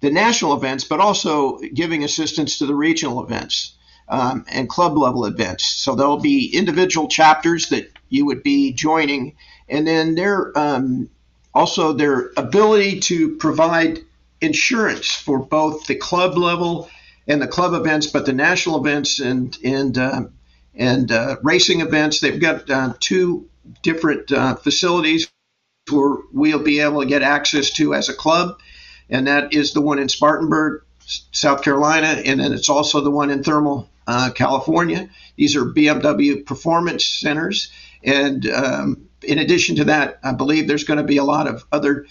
the 0.00 0.10
national 0.10 0.54
events, 0.54 0.84
but 0.84 1.00
also 1.00 1.58
giving 1.74 2.04
assistance 2.04 2.58
to 2.58 2.66
the 2.66 2.74
regional 2.74 3.24
events 3.24 3.74
um, 4.08 4.44
and 4.50 4.68
club 4.68 4.96
level 4.96 5.24
events. 5.24 5.66
So 5.66 5.94
there'll 5.94 6.20
be 6.20 6.54
individual 6.54 7.08
chapters 7.08 7.68
that 7.70 7.90
you 8.08 8.26
would 8.26 8.42
be 8.42 8.72
joining. 8.72 9.36
And 9.68 9.86
then 9.86 10.14
their 10.14 10.56
um, 10.58 11.10
also 11.54 11.92
their 11.92 12.30
ability 12.36 13.00
to 13.00 13.36
provide 13.36 13.98
insurance 14.40 15.10
for 15.10 15.38
both 15.38 15.86
the 15.86 15.96
club 15.96 16.36
level 16.36 16.88
and 17.26 17.42
the 17.42 17.48
club 17.48 17.74
events, 17.74 18.06
but 18.06 18.24
the 18.26 18.32
national 18.32 18.84
events 18.84 19.20
and 19.20 19.56
and 19.64 19.98
uh, 19.98 20.22
and 20.74 21.10
uh, 21.12 21.36
racing 21.42 21.80
events. 21.80 22.20
They've 22.20 22.40
got 22.40 22.70
uh, 22.70 22.94
two 23.00 23.48
different 23.82 24.32
uh, 24.32 24.54
facilities 24.56 25.30
where 25.90 26.18
we'll 26.32 26.62
be 26.62 26.80
able 26.80 27.00
to 27.00 27.06
get 27.06 27.22
access 27.22 27.70
to 27.72 27.94
as 27.94 28.08
a 28.08 28.14
club, 28.14 28.58
and 29.10 29.26
that 29.26 29.54
is 29.54 29.72
the 29.72 29.80
one 29.80 29.98
in 29.98 30.08
Spartanburg, 30.08 30.82
South 31.32 31.62
Carolina, 31.62 32.22
and 32.24 32.40
then 32.40 32.52
it's 32.52 32.68
also 32.68 33.00
the 33.00 33.10
one 33.10 33.30
in 33.30 33.42
Thermal, 33.42 33.88
uh, 34.06 34.30
California. 34.34 35.08
These 35.36 35.56
are 35.56 35.64
BMW 35.64 36.44
performance 36.44 37.04
centers, 37.04 37.72
and 38.04 38.46
um, 38.48 39.08
in 39.22 39.38
addition 39.38 39.76
to 39.76 39.84
that, 39.84 40.18
I 40.22 40.32
believe 40.32 40.68
there's 40.68 40.84
going 40.84 40.98
to 40.98 41.04
be 41.04 41.16
a 41.16 41.24
lot 41.24 41.46
of 41.46 41.64
other 41.72 42.06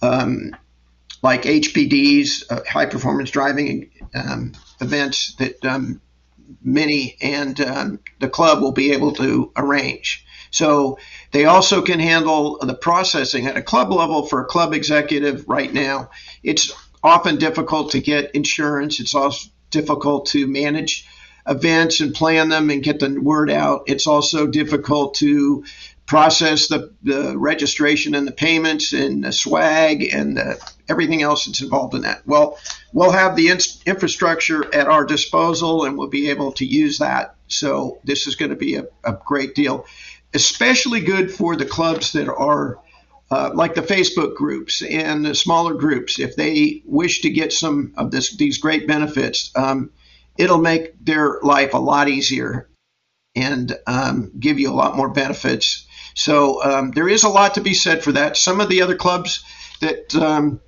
um, 0.00 0.54
like 1.22 1.42
HPDs, 1.42 2.50
uh, 2.50 2.60
high 2.68 2.86
performance 2.86 3.30
driving 3.30 3.90
um, 4.14 4.52
events 4.80 5.34
that 5.36 5.64
um, 5.64 6.00
Mini 6.62 7.16
and 7.22 7.60
um, 7.60 8.00
the 8.20 8.28
club 8.28 8.60
will 8.60 8.72
be 8.72 8.92
able 8.92 9.12
to 9.12 9.52
arrange. 9.56 10.26
So 10.52 10.98
they 11.32 11.46
also 11.46 11.82
can 11.82 11.98
handle 11.98 12.58
the 12.58 12.74
processing 12.74 13.46
at 13.46 13.56
a 13.56 13.62
club 13.62 13.90
level 13.90 14.26
for 14.26 14.40
a 14.40 14.46
club 14.46 14.72
executive 14.72 15.48
right 15.48 15.72
now. 15.72 16.10
It's 16.42 16.72
often 17.02 17.38
difficult 17.38 17.92
to 17.92 18.00
get 18.00 18.30
insurance. 18.34 19.00
It's 19.00 19.14
also 19.14 19.48
difficult 19.70 20.26
to 20.26 20.46
manage 20.46 21.06
events 21.48 22.00
and 22.00 22.14
plan 22.14 22.50
them 22.50 22.70
and 22.70 22.82
get 22.82 23.00
the 23.00 23.18
word 23.18 23.50
out. 23.50 23.84
It's 23.86 24.06
also 24.06 24.46
difficult 24.46 25.14
to 25.14 25.64
process 26.06 26.68
the, 26.68 26.92
the 27.02 27.36
registration 27.38 28.14
and 28.14 28.28
the 28.28 28.32
payments 28.32 28.92
and 28.92 29.24
the 29.24 29.32
swag 29.32 30.02
and 30.12 30.36
the, 30.36 30.72
everything 30.88 31.22
else 31.22 31.46
that's 31.46 31.62
involved 31.62 31.94
in 31.94 32.02
that. 32.02 32.22
Well, 32.26 32.58
we'll 32.92 33.12
have 33.12 33.34
the 33.34 33.48
in- 33.48 33.58
infrastructure 33.86 34.72
at 34.74 34.88
our 34.88 35.04
disposal 35.04 35.84
and 35.84 35.96
we'll 35.96 36.08
be 36.08 36.28
able 36.30 36.52
to 36.52 36.66
use 36.66 36.98
that. 36.98 37.36
So 37.48 37.98
this 38.04 38.26
is 38.26 38.36
going 38.36 38.50
to 38.50 38.56
be 38.56 38.76
a, 38.76 38.84
a 39.04 39.18
great 39.24 39.54
deal, 39.54 39.86
especially 40.34 41.00
good 41.00 41.32
for 41.32 41.56
the 41.56 41.66
clubs 41.66 42.12
that 42.12 42.28
are 42.28 42.78
uh, 43.30 43.50
like 43.54 43.74
the 43.74 43.82
Facebook 43.82 44.36
groups 44.36 44.82
and 44.82 45.24
the 45.24 45.34
smaller 45.34 45.74
groups. 45.74 46.18
If 46.18 46.36
they 46.36 46.82
wish 46.84 47.22
to 47.22 47.30
get 47.30 47.52
some 47.52 47.94
of 47.96 48.10
this, 48.10 48.36
these 48.36 48.58
great 48.58 48.86
benefits, 48.86 49.50
um, 49.56 49.90
it'll 50.36 50.58
make 50.58 51.02
their 51.04 51.38
life 51.42 51.74
a 51.74 51.78
lot 51.78 52.08
easier 52.08 52.68
and 53.34 53.76
um, 53.86 54.32
give 54.38 54.58
you 54.58 54.70
a 54.70 54.74
lot 54.74 54.96
more 54.96 55.08
benefits 55.08 55.86
so 56.14 56.62
um, 56.62 56.90
there 56.90 57.08
is 57.08 57.24
a 57.24 57.28
lot 57.28 57.54
to 57.54 57.60
be 57.60 57.74
said 57.74 58.02
for 58.02 58.12
that. 58.12 58.36
Some 58.36 58.60
of 58.60 58.68
the 58.68 58.82
other 58.82 58.96
clubs 58.96 59.44
that 59.80 60.14
um, 60.14 60.60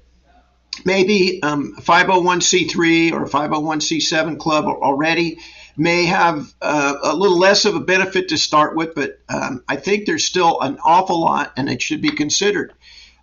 maybe 0.85 1.43
um, 1.43 1.75
501c3 1.81 3.13
or 3.13 3.27
501c7 3.27 4.39
club 4.39 4.65
already 4.67 5.39
may 5.77 6.07
have 6.07 6.53
uh, 6.61 6.97
a 7.03 7.15
little 7.15 7.39
less 7.39 7.65
of 7.65 7.75
a 7.75 7.81
benefit 7.81 8.29
to 8.29 8.37
start 8.37 8.77
with, 8.77 8.95
but 8.95 9.19
um, 9.29 9.65
I 9.69 9.77
think 9.77 10.07
there's 10.07 10.25
still 10.25 10.61
an 10.61 10.79
awful 10.85 11.21
lot 11.21 11.53
and 11.57 11.69
it 11.69 11.83
should 11.83 12.01
be 12.01 12.11
considered. 12.11 12.73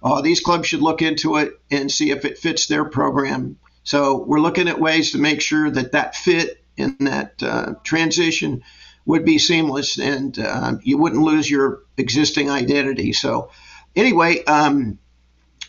Uh, 0.03 0.21
these 0.21 0.39
clubs 0.39 0.67
should 0.67 0.81
look 0.81 1.01
into 1.01 1.37
it 1.37 1.59
and 1.69 1.91
see 1.91 2.11
if 2.11 2.25
it 2.25 2.37
fits 2.37 2.67
their 2.67 2.85
program. 2.85 3.57
So 3.83 4.23
we're 4.23 4.39
looking 4.39 4.67
at 4.67 4.79
ways 4.79 5.11
to 5.11 5.17
make 5.17 5.41
sure 5.41 5.69
that 5.69 5.93
that 5.93 6.15
fit 6.15 6.63
in 6.77 6.97
that 6.99 7.41
uh, 7.41 7.73
transition 7.83 8.63
would 9.05 9.25
be 9.25 9.37
seamless 9.37 9.99
and 9.99 10.37
uh, 10.37 10.73
you 10.83 10.97
wouldn't 10.97 11.23
lose 11.23 11.49
your 11.49 11.81
existing 11.97 12.49
identity. 12.49 13.13
So, 13.13 13.49
anyway, 13.95 14.43
um, 14.45 14.99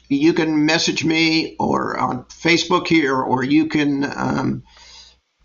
you 0.08 0.32
can 0.34 0.66
message 0.66 1.04
me 1.04 1.56
or 1.58 1.98
on 1.98 2.24
Facebook 2.24 2.86
here, 2.86 3.16
or 3.16 3.42
you 3.42 3.66
can 3.66 4.04
um, 4.04 4.62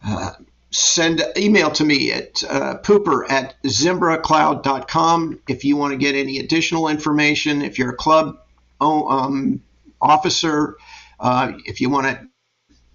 uh, 0.06 0.32
send 0.72 1.22
an 1.22 1.32
email 1.38 1.72
to 1.72 1.86
me 1.86 2.12
at 2.12 2.44
uh, 2.44 2.78
pooper 2.80 3.30
at 3.30 3.62
zimbracloud.com 3.64 5.40
if 5.48 5.64
you 5.64 5.78
want 5.78 5.92
to 5.92 5.98
get 5.98 6.16
any 6.16 6.40
additional 6.40 6.88
information. 6.90 7.62
If 7.62 7.80
you're 7.80 7.92
a 7.92 7.96
club 7.96 8.38
um, 8.82 9.62
officer. 10.02 10.78
Uh, 11.20 11.54
if 11.66 11.82
you 11.82 11.90
want 11.90 12.08
to 12.08 12.28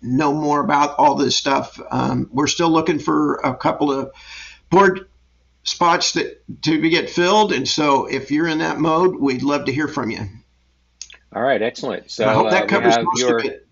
know 0.01 0.33
more 0.33 0.61
about 0.61 0.97
all 0.99 1.15
this 1.15 1.37
stuff, 1.37 1.81
um, 1.91 2.29
we're 2.33 2.47
still 2.47 2.71
looking 2.71 2.99
for 2.99 3.37
a 3.37 3.55
couple 3.55 3.93
of 3.93 4.13
board 4.71 5.09
spots 5.65 6.13
that 6.13 6.43
to 6.63 6.79
get 6.89 7.11
filled. 7.11 7.53
And 7.53 7.69
so, 7.69 8.07
if 8.07 8.31
you're 8.31 8.49
in 8.49 8.59
that 8.59 8.79
mode, 8.79 9.17
we'd 9.17 9.43
love 9.43 9.67
to 9.67 9.73
hear 9.73 9.89
from 9.89 10.11
you. 10.11 10.21
All 11.35 11.43
right, 11.43 11.63
excellent. 11.63 12.11
So 12.11 12.29
I 12.29 12.35
hope 12.35 12.51
that 12.51 12.65
uh, 12.65 12.67
covers 12.67 12.97
most 13.03 13.21
your, 13.21 13.39
of 13.39 13.45
it. 13.45 13.67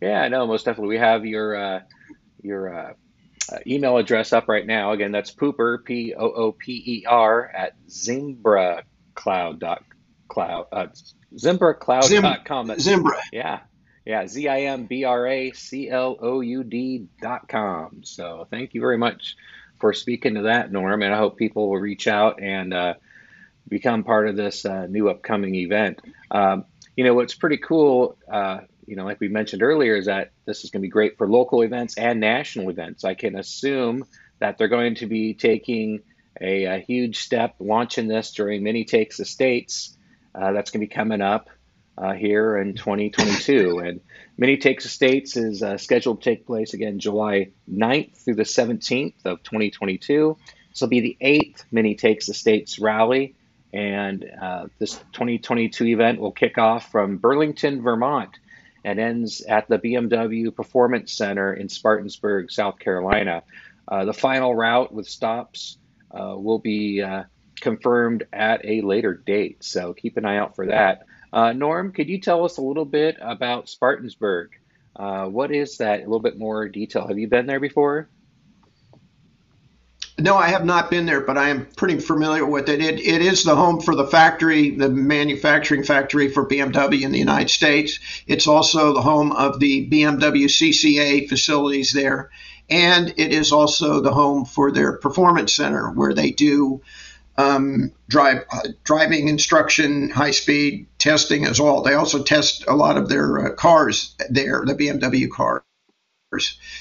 Yeah, 0.00 0.28
no, 0.28 0.46
most 0.46 0.64
definitely. 0.64 0.94
We 0.94 0.98
have 0.98 1.26
your 1.26 1.56
uh, 1.56 1.80
your 2.42 2.74
uh, 2.74 2.92
uh, 2.92 2.92
email 3.66 3.96
address 3.96 4.32
up 4.32 4.48
right 4.48 4.66
now. 4.66 4.92
Again, 4.92 5.12
that's 5.12 5.32
pooper 5.32 5.84
p 5.84 6.14
o 6.14 6.26
o 6.26 6.52
p 6.52 6.82
e 6.86 7.04
r 7.06 7.48
at 7.48 7.74
zimbracloud 7.88 9.58
dot 9.58 9.84
cloud 10.28 10.66
uh, 10.72 10.86
zimbracloud.com. 11.34 12.66
That's, 12.68 12.82
Zimbra. 12.82 13.20
Yeah, 13.32 13.60
yeah, 14.04 14.26
z 14.26 14.48
i 14.48 14.62
m 14.62 14.86
b 14.86 15.04
r 15.04 15.26
a 15.26 15.52
c 15.52 15.90
l 15.90 16.16
o 16.20 16.40
u 16.40 16.64
d 16.64 17.06
dot 17.20 17.48
com. 17.48 18.02
So 18.04 18.46
thank 18.50 18.74
you 18.74 18.80
very 18.80 18.98
much 18.98 19.36
for 19.80 19.92
speaking 19.92 20.34
to 20.34 20.42
that, 20.42 20.72
Norm, 20.72 21.02
and 21.02 21.14
I 21.14 21.18
hope 21.18 21.36
people 21.36 21.68
will 21.68 21.78
reach 21.78 22.06
out 22.06 22.40
and 22.40 22.72
uh, 22.72 22.94
become 23.68 24.04
part 24.04 24.28
of 24.28 24.36
this 24.36 24.64
uh, 24.64 24.86
new 24.86 25.08
upcoming 25.08 25.54
event. 25.56 26.00
Um, 26.30 26.64
you 26.96 27.04
know, 27.04 27.14
what's 27.14 27.34
pretty 27.34 27.58
cool 27.58 28.16
you 28.86 28.96
know, 28.96 29.04
like 29.04 29.20
we 29.20 29.28
mentioned 29.28 29.62
earlier, 29.62 29.96
is 29.96 30.06
that 30.06 30.32
this 30.44 30.64
is 30.64 30.70
going 30.70 30.80
to 30.80 30.86
be 30.86 30.90
great 30.90 31.18
for 31.18 31.28
local 31.28 31.62
events 31.62 31.96
and 31.96 32.20
national 32.20 32.70
events. 32.70 33.04
I 33.04 33.14
can 33.14 33.36
assume 33.36 34.04
that 34.38 34.58
they're 34.58 34.68
going 34.68 34.96
to 34.96 35.06
be 35.06 35.34
taking 35.34 36.00
a, 36.40 36.64
a 36.64 36.78
huge 36.78 37.18
step 37.18 37.56
launching 37.60 38.08
this 38.08 38.32
during 38.32 38.62
Mini 38.62 38.84
Takes 38.84 39.16
the 39.16 39.24
States. 39.24 39.96
Uh, 40.34 40.52
that's 40.52 40.70
going 40.70 40.80
to 40.80 40.86
be 40.86 40.94
coming 40.94 41.20
up 41.20 41.48
uh, 41.96 42.12
here 42.12 42.58
in 42.58 42.74
2022. 42.74 43.78
and 43.84 44.00
Mini 44.36 44.56
Takes 44.56 44.84
the 44.84 44.90
States 44.90 45.36
is 45.36 45.62
uh, 45.62 45.78
scheduled 45.78 46.22
to 46.22 46.30
take 46.30 46.46
place 46.46 46.74
again 46.74 46.98
July 46.98 47.50
9th 47.70 48.16
through 48.24 48.34
the 48.34 48.42
17th 48.42 49.24
of 49.24 49.42
2022. 49.42 50.36
This 50.70 50.80
will 50.80 50.88
be 50.88 51.00
the 51.00 51.16
eighth 51.20 51.64
Mini 51.70 51.94
Takes 51.94 52.26
the 52.26 52.34
States 52.34 52.78
rally. 52.78 53.36
And 53.72 54.24
uh, 54.40 54.66
this 54.78 54.92
2022 55.12 55.86
event 55.86 56.20
will 56.20 56.30
kick 56.30 56.58
off 56.58 56.92
from 56.92 57.16
Burlington, 57.16 57.82
Vermont 57.82 58.38
and 58.84 59.00
ends 59.00 59.40
at 59.40 59.68
the 59.68 59.78
BMW 59.78 60.54
Performance 60.54 61.12
Center 61.12 61.52
in 61.52 61.68
Spartansburg, 61.68 62.50
South 62.50 62.78
Carolina. 62.78 63.42
Uh, 63.88 64.04
the 64.04 64.12
final 64.12 64.54
route 64.54 64.92
with 64.92 65.08
stops 65.08 65.78
uh, 66.10 66.34
will 66.36 66.58
be 66.58 67.02
uh, 67.02 67.24
confirmed 67.60 68.24
at 68.32 68.64
a 68.64 68.82
later 68.82 69.14
date, 69.14 69.64
so 69.64 69.94
keep 69.94 70.16
an 70.16 70.24
eye 70.24 70.38
out 70.38 70.54
for 70.54 70.66
that. 70.66 71.06
Uh, 71.32 71.52
Norm, 71.52 71.92
could 71.92 72.08
you 72.08 72.20
tell 72.20 72.44
us 72.44 72.58
a 72.58 72.62
little 72.62 72.84
bit 72.84 73.16
about 73.20 73.66
Spartansburg? 73.66 74.48
Uh, 74.94 75.26
what 75.26 75.50
is 75.50 75.78
that? 75.78 76.00
A 76.00 76.02
little 76.02 76.20
bit 76.20 76.38
more 76.38 76.68
detail. 76.68 77.08
Have 77.08 77.18
you 77.18 77.26
been 77.26 77.46
there 77.46 77.60
before? 77.60 78.08
No, 80.16 80.36
I 80.36 80.48
have 80.48 80.64
not 80.64 80.90
been 80.90 81.06
there, 81.06 81.20
but 81.20 81.36
I 81.36 81.48
am 81.48 81.66
pretty 81.76 81.98
familiar 81.98 82.46
with 82.46 82.68
it. 82.68 82.80
It, 82.80 83.00
it 83.00 83.20
is 83.20 83.42
the 83.42 83.56
home 83.56 83.80
for 83.80 83.96
the 83.96 84.06
factory, 84.06 84.70
the 84.70 84.88
manufacturing 84.88 85.82
factory 85.82 86.28
for 86.28 86.46
BMW 86.46 87.02
in 87.02 87.10
the 87.10 87.18
United 87.18 87.50
States. 87.50 87.98
It's 88.28 88.46
also 88.46 88.94
the 88.94 89.02
home 89.02 89.32
of 89.32 89.58
the 89.58 89.88
BMW 89.90 90.44
CCA 90.44 91.28
facilities 91.28 91.92
there. 91.92 92.30
And 92.70 93.12
it 93.16 93.32
is 93.32 93.50
also 93.50 94.00
the 94.00 94.12
home 94.12 94.44
for 94.44 94.70
their 94.70 94.92
performance 94.98 95.52
center 95.52 95.90
where 95.90 96.14
they 96.14 96.30
do 96.30 96.80
um, 97.36 97.90
drive, 98.08 98.44
uh, 98.52 98.68
driving 98.84 99.26
instruction, 99.26 100.10
high 100.10 100.30
speed 100.30 100.86
testing 100.98 101.44
as 101.44 101.60
well. 101.60 101.82
They 101.82 101.94
also 101.94 102.22
test 102.22 102.64
a 102.68 102.76
lot 102.76 102.96
of 102.96 103.08
their 103.08 103.46
uh, 103.46 103.54
cars 103.54 104.14
there, 104.30 104.62
the 104.64 104.74
BMW 104.74 105.28
cars. 105.28 105.62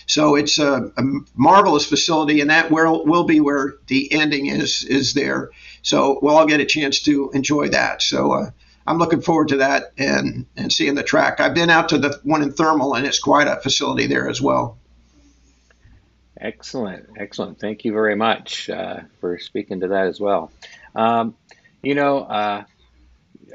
So 0.05 0.35
it's 0.35 0.59
a, 0.59 0.91
a, 0.97 1.03
marvelous 1.35 1.85
facility, 1.85 2.41
and 2.41 2.49
that 2.49 2.71
will, 2.71 3.05
will 3.05 3.23
be 3.23 3.39
where 3.39 3.75
the 3.87 4.11
ending 4.11 4.47
is 4.47 4.83
is 4.83 5.13
there. 5.13 5.51
So 5.81 6.19
we'll 6.21 6.37
all 6.37 6.45
get 6.45 6.59
a 6.59 6.65
chance 6.65 7.01
to 7.03 7.31
enjoy 7.33 7.69
that. 7.69 8.01
So 8.01 8.31
uh, 8.31 8.49
I'm 8.85 8.97
looking 8.97 9.21
forward 9.21 9.49
to 9.49 9.57
that 9.57 9.93
and 9.97 10.45
and 10.57 10.71
seeing 10.71 10.95
the 10.95 11.03
track. 11.03 11.39
I've 11.39 11.53
been 11.53 11.69
out 11.69 11.89
to 11.89 11.97
the 11.97 12.19
one 12.23 12.41
in 12.41 12.51
Thermal, 12.51 12.95
and 12.95 13.05
it's 13.05 13.19
quite 13.19 13.47
a 13.47 13.57
facility 13.57 14.07
there 14.07 14.29
as 14.29 14.41
well. 14.41 14.77
Excellent, 16.37 17.07
excellent. 17.17 17.59
Thank 17.59 17.85
you 17.85 17.93
very 17.93 18.15
much 18.15 18.69
uh, 18.69 19.01
for 19.21 19.39
speaking 19.39 19.79
to 19.81 19.87
that 19.89 20.07
as 20.07 20.19
well. 20.19 20.51
Um, 20.95 21.35
you 21.81 21.95
know, 21.95 22.19
uh, 22.19 22.63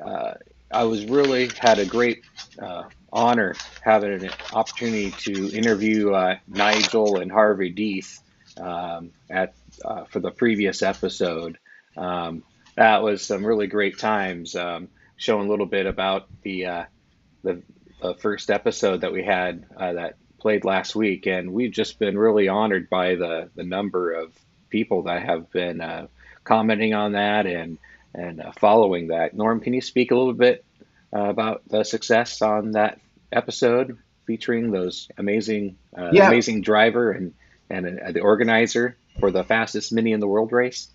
uh 0.03 0.35
I 0.71 0.85
was 0.85 1.07
really 1.07 1.51
had 1.59 1.79
a 1.79 1.87
great 1.87 2.23
uh, 2.59 2.85
honor 3.13 3.55
having 3.83 4.13
an 4.13 4.31
opportunity 4.53 5.11
to 5.11 5.51
interview 5.57 6.13
uh, 6.13 6.37
Nigel 6.47 7.21
and 7.21 7.31
Harvey 7.31 7.73
Deeth 7.73 8.21
um, 8.61 9.11
at 9.31 9.55
uh, 9.85 10.05
for 10.05 10.21
the 10.21 10.31
previous 10.31 10.83
episode. 10.83 11.59
Um, 11.97 12.43
that 12.77 13.03
was 13.03 13.25
some 13.25 13.45
really 13.45 13.67
great 13.67 13.99
times, 13.99 14.55
um, 14.55 14.89
showing 15.17 15.47
a 15.47 15.51
little 15.51 15.67
bit 15.67 15.87
about 15.87 16.29
the, 16.43 16.67
uh, 16.67 16.85
the, 17.43 17.63
the 18.01 18.15
first 18.15 18.51
episode 18.51 19.01
that 19.01 19.13
we 19.13 19.25
had 19.25 19.67
uh, 19.77 19.95
that 19.95 20.17
played 20.39 20.65
last 20.65 20.95
week, 20.95 21.27
and 21.27 21.53
we've 21.53 21.73
just 21.73 21.99
been 21.99 22.17
really 22.17 22.49
honored 22.49 22.89
by 22.89 23.17
the 23.17 23.51
the 23.55 23.65
number 23.65 24.13
of 24.13 24.33
people 24.71 25.03
that 25.03 25.23
have 25.23 25.51
been 25.51 25.81
uh, 25.81 26.07
commenting 26.45 26.95
on 26.95 27.13
that 27.13 27.47
and 27.47 27.79
and 28.15 28.41
uh, 28.41 28.53
following 28.53 29.09
that. 29.09 29.35
Norm, 29.35 29.61
can 29.61 29.75
you 29.75 29.81
speak 29.81 30.11
a 30.11 30.17
little 30.17 30.33
bit 30.33 30.65
uh, 31.15 31.29
about 31.29 31.63
the 31.69 31.85
success 31.85 32.43
on 32.43 32.73
that 32.73 33.01
episode 33.33 33.99
featuring 34.27 34.71
those 34.71 35.09
amazing, 35.17 35.77
uh, 35.97 36.11
yeah. 36.13 36.29
amazing 36.29 36.61
driver 36.63 37.13
and 37.13 37.35
and 37.71 38.01
uh, 38.01 38.13
the 38.13 38.21
organizer 38.21 38.97
for 39.21 39.31
the 39.31 39.45
fastest 39.45 39.93
mini 39.93 40.13
in 40.13 40.21
the 40.21 40.27
world 40.27 40.53
race? 40.53 40.89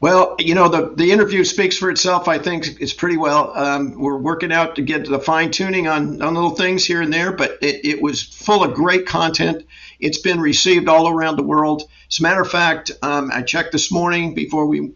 Well, 0.00 0.36
you 0.38 0.54
know, 0.54 0.68
the, 0.68 0.94
the 0.94 1.10
interview 1.10 1.44
speaks 1.44 1.76
for 1.76 1.90
itself. 1.90 2.28
I 2.28 2.38
think 2.38 2.80
it's 2.80 2.92
pretty 2.92 3.16
well. 3.16 3.56
Um, 3.56 4.00
we're 4.00 4.16
working 4.16 4.52
out 4.52 4.76
to 4.76 4.82
get 4.82 5.08
the 5.08 5.18
fine 5.18 5.50
tuning 5.50 5.88
on, 5.88 6.22
on 6.22 6.34
little 6.34 6.50
things 6.50 6.84
here 6.84 7.02
and 7.02 7.12
there, 7.12 7.32
but 7.32 7.58
it, 7.62 7.84
it 7.84 8.02
was 8.02 8.22
full 8.22 8.62
of 8.62 8.74
great 8.74 9.06
content. 9.06 9.64
It's 9.98 10.18
been 10.18 10.40
received 10.40 10.88
all 10.88 11.08
around 11.08 11.36
the 11.36 11.42
world. 11.42 11.82
As 12.08 12.20
a 12.20 12.22
matter 12.22 12.40
of 12.40 12.50
fact, 12.50 12.92
um, 13.02 13.30
I 13.32 13.42
checked 13.42 13.72
this 13.72 13.90
morning 13.90 14.34
before 14.34 14.66
we 14.66 14.92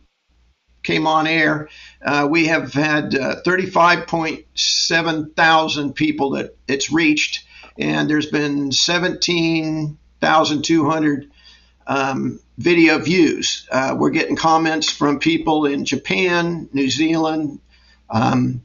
came 0.83 1.07
on 1.07 1.27
air. 1.27 1.69
Uh, 2.07 2.27
we 2.31 2.47
have 2.47 2.73
had 2.73 3.15
uh, 3.17 3.43
35.7 3.45 5.35
thousand 5.35 5.95
people 5.95 6.31
that 6.31 6.57
it's 6.69 6.93
reached, 6.93 7.45
and 7.77 8.09
there's 8.09 8.31
been 8.31 8.71
17,200 8.71 11.31
um, 11.89 12.41
video 12.59 12.99
views. 12.99 13.67
Uh, 13.73 13.97
we're 13.99 14.11
getting 14.11 14.37
comments 14.37 14.89
from 14.89 15.19
people 15.19 15.67
in 15.67 15.85
Japan, 15.85 16.69
New 16.73 16.89
Zealand, 16.89 17.59
um, 18.09 18.63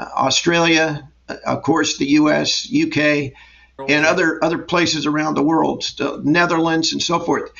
Australia, 0.00 1.06
uh, 1.28 1.36
of 1.44 1.62
course, 1.62 1.98
the 1.98 2.06
U.S., 2.12 2.66
UK, 2.74 3.32
and 3.90 4.06
other 4.06 4.42
other 4.42 4.56
places 4.56 5.04
around 5.04 5.34
the 5.34 5.42
world, 5.42 5.84
Netherlands, 6.24 6.94
and 6.94 7.02
so 7.02 7.18
forth 7.18 7.52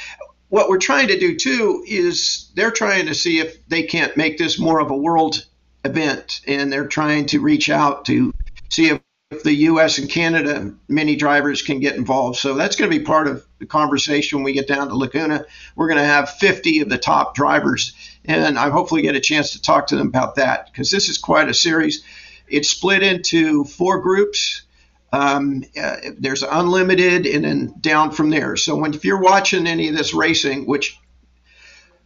what 0.49 0.69
we're 0.69 0.79
trying 0.79 1.09
to 1.09 1.19
do 1.19 1.37
too 1.37 1.85
is 1.87 2.51
they're 2.55 2.71
trying 2.71 3.07
to 3.07 3.15
see 3.15 3.39
if 3.39 3.67
they 3.69 3.83
can't 3.83 4.17
make 4.17 4.39
this 4.39 4.59
more 4.59 4.81
of 4.81 4.91
a 4.91 4.97
world 4.97 5.47
event, 5.85 6.41
and 6.47 6.73
they're 6.73 6.87
trying 6.87 7.27
to 7.27 7.41
reach 7.41 7.69
out 7.71 8.05
to 8.07 8.33
see 8.69 8.89
if 8.89 9.43
the 9.43 9.55
U.S. 9.55 9.99
and 9.99 10.09
Canada 10.09 10.73
many 10.89 11.17
drivers 11.17 11.63
can 11.63 11.81
get 11.81 11.97
involved. 11.97 12.39
So 12.39 12.55
that's 12.55 12.77
going 12.77 12.91
to 12.91 12.97
be 12.97 13.05
part 13.05 13.27
of 13.27 13.45
the 13.59 13.67
conversation 13.67 14.39
when 14.39 14.45
we 14.45 14.53
get 14.53 14.69
down 14.69 14.89
to 14.89 14.97
Laguna. 14.97 15.45
We're 15.75 15.89
going 15.89 15.99
to 15.99 16.05
have 16.05 16.31
50 16.31 16.81
of 16.81 16.89
the 16.89 16.99
top 16.99 17.35
drivers, 17.35 17.95
and 18.25 18.59
I 18.59 18.71
hopefully 18.71 19.03
get 19.03 19.17
a 19.17 19.21
chance 19.21 19.51
to 19.53 19.63
talk 19.63 19.89
to 19.89 19.97
them 19.97 20.09
about 20.09 20.37
that 20.37 20.71
because 20.71 20.91
this 20.91 21.09
is 21.09 21.19
quite 21.19 21.49
a 21.49 21.55
series. 21.55 22.05
It's 22.49 22.69
split 22.69 23.03
into 23.03 23.65
four 23.65 23.99
groups 24.01 24.63
um, 25.13 25.65
uh, 25.81 25.97
there's 26.19 26.43
unlimited 26.43 27.27
and 27.27 27.45
then 27.45 27.75
down 27.81 28.11
from 28.11 28.31
there. 28.31 28.57
So 28.57 28.77
when 28.77 28.95
if 28.95 29.05
you're 29.05 29.21
watching 29.21 29.67
any 29.67 29.89
of 29.89 29.97
this 29.97 30.15
racing, 30.15 30.67
which 30.67 30.99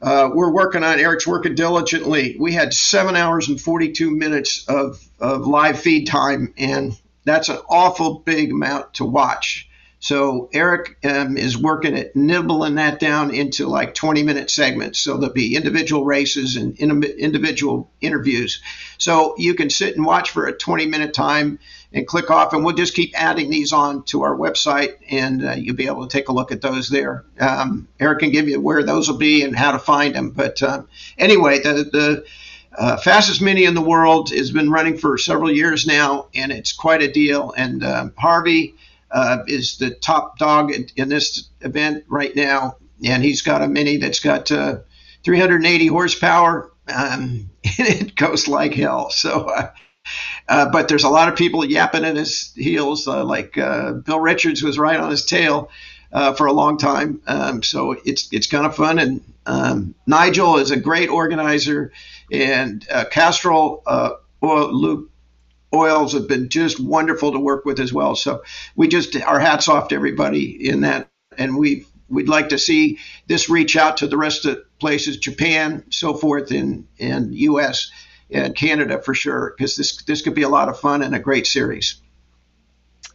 uh, 0.02 0.30
we're 0.32 0.52
working 0.52 0.82
on, 0.82 0.98
Eric's 0.98 1.26
working 1.26 1.54
diligently. 1.54 2.36
We 2.38 2.52
had 2.52 2.72
seven 2.72 3.16
hours 3.16 3.48
and 3.48 3.60
42 3.60 4.10
minutes 4.10 4.64
of, 4.66 4.98
of 5.18 5.46
live 5.46 5.78
feed 5.78 6.06
time, 6.06 6.54
and 6.56 6.98
that's 7.24 7.50
an 7.50 7.58
awful 7.68 8.20
big 8.20 8.50
amount 8.50 8.94
to 8.94 9.04
watch. 9.04 9.68
So 10.02 10.48
Eric 10.54 10.96
um, 11.04 11.36
is 11.36 11.58
working 11.58 11.94
at 11.94 12.16
nibbling 12.16 12.76
that 12.76 12.98
down 12.98 13.34
into 13.34 13.66
like 13.66 13.94
20 13.94 14.22
minute 14.22 14.50
segments. 14.50 14.98
So 14.98 15.18
there'll 15.18 15.34
be 15.34 15.54
individual 15.54 16.06
races 16.06 16.56
and 16.56 16.74
individual 16.78 17.90
interviews. 18.00 18.62
So 18.96 19.34
you 19.36 19.54
can 19.54 19.68
sit 19.68 19.96
and 19.96 20.06
watch 20.06 20.30
for 20.30 20.46
a 20.46 20.56
20 20.56 20.86
minute 20.86 21.12
time 21.12 21.58
and 21.92 22.07
click 22.07 22.31
off, 22.31 22.53
and 22.53 22.64
we'll 22.64 22.74
just 22.74 22.94
keep 22.94 23.12
adding 23.20 23.50
these 23.50 23.72
on 23.72 24.05
to 24.05 24.22
our 24.22 24.37
website, 24.37 24.96
and 25.11 25.44
uh, 25.44 25.53
you'll 25.53 25.76
be 25.76 25.87
able 25.87 26.07
to 26.07 26.12
take 26.12 26.29
a 26.29 26.33
look 26.33 26.53
at 26.53 26.61
those 26.61 26.88
there. 26.88 27.24
Um, 27.40 27.88
Eric 27.98 28.20
can 28.20 28.31
give 28.31 28.48
you 28.48 28.61
where 28.61 28.83
those 28.83 29.09
will 29.09 29.18
be 29.18 29.42
and 29.42 29.57
how 29.57 29.72
to 29.72 29.79
find 29.79 30.14
them. 30.14 30.31
But 30.31 30.62
uh, 30.62 30.83
anyway, 31.18 31.59
the 31.59 31.88
the 31.90 32.24
uh, 32.79 32.96
fastest 32.98 33.42
mini 33.42 33.64
in 33.64 33.74
the 33.74 33.81
world 33.81 34.31
has 34.31 34.53
been 34.53 34.70
running 34.70 34.96
for 34.96 35.18
several 35.18 35.50
years 35.50 35.87
now, 35.87 36.29
and 36.35 36.53
it's 36.53 36.72
quite 36.72 37.03
a 37.03 37.11
deal. 37.11 37.53
And 37.57 37.85
um, 37.85 38.12
Harvey 38.16 38.76
uh, 39.11 39.38
is 39.48 39.79
the 39.79 39.90
top 39.90 40.38
dog 40.38 40.72
in, 40.72 40.87
in, 40.94 41.09
this 41.09 41.48
event 41.62 42.05
right 42.09 42.35
now, 42.37 42.76
and 43.05 43.24
he's 43.24 43.42
got 43.42 43.62
a 43.62 43.68
mini 43.68 43.96
that's 43.96 44.20
got 44.20 44.53
uh, 44.53 44.79
380 45.24 45.88
horsepower, 45.88 46.70
um, 46.87 47.50
and 47.79 47.88
it 47.88 48.14
goes 48.14 48.46
like 48.46 48.74
hell. 48.74 49.11
So. 49.11 49.46
Uh, 49.48 49.70
uh, 50.48 50.68
but 50.70 50.88
there's 50.88 51.04
a 51.04 51.10
lot 51.10 51.28
of 51.28 51.36
people 51.36 51.64
yapping 51.64 52.04
at 52.04 52.16
his 52.16 52.52
heels, 52.54 53.06
uh, 53.08 53.24
like 53.24 53.54
Bill 53.54 54.20
Richards 54.20 54.62
was 54.62 54.78
right 54.78 54.98
on 54.98 55.10
his 55.10 55.24
tail 55.24 55.70
for 56.36 56.46
a 56.46 56.52
long 56.52 56.78
time. 56.78 57.20
Um, 57.26 57.62
so 57.62 57.96
it's 58.04 58.28
it's 58.32 58.46
kind 58.46 58.66
of 58.66 58.74
fun, 58.74 58.98
and 58.98 59.22
um, 59.46 59.94
Nigel 60.06 60.58
is 60.58 60.70
a 60.70 60.76
great 60.78 61.08
organizer 61.08 61.92
and 62.30 62.86
uh, 62.90 63.04
Castrol 63.10 63.82
uh, 63.86 64.10
oil, 64.42 65.04
oils 65.74 66.12
have 66.12 66.28
been 66.28 66.48
just 66.48 66.80
wonderful 66.80 67.32
to 67.32 67.38
work 67.38 67.64
with 67.64 67.80
as 67.80 67.92
well. 67.92 68.14
So 68.14 68.42
we 68.76 68.88
just 68.88 69.16
our 69.22 69.40
hats 69.40 69.68
off 69.68 69.88
to 69.88 69.94
everybody 69.94 70.68
in 70.68 70.82
that, 70.82 71.08
and 71.36 71.56
we 71.56 71.86
we'd 72.08 72.28
like 72.28 72.48
to 72.50 72.58
see 72.58 72.98
this 73.28 73.48
reach 73.48 73.76
out 73.76 73.98
to 73.98 74.06
the 74.06 74.16
rest 74.16 74.44
of 74.46 74.58
places, 74.78 75.16
Japan, 75.16 75.84
so 75.90 76.14
forth, 76.14 76.52
in 76.52 76.86
in 76.98 77.32
U.S. 77.32 77.90
and 78.33 78.55
Canada 78.55 79.01
for 79.03 79.14
sure, 79.14 79.55
because 79.57 79.77
this 79.77 80.03
this 80.03 80.23
could 80.23 80.35
be 80.35 80.43
a 80.43 80.49
lot 80.49 80.69
of 80.69 80.79
fun 80.79 81.03
and 81.03 81.14
a 81.14 81.19
great 81.19 81.47
series. 81.47 82.01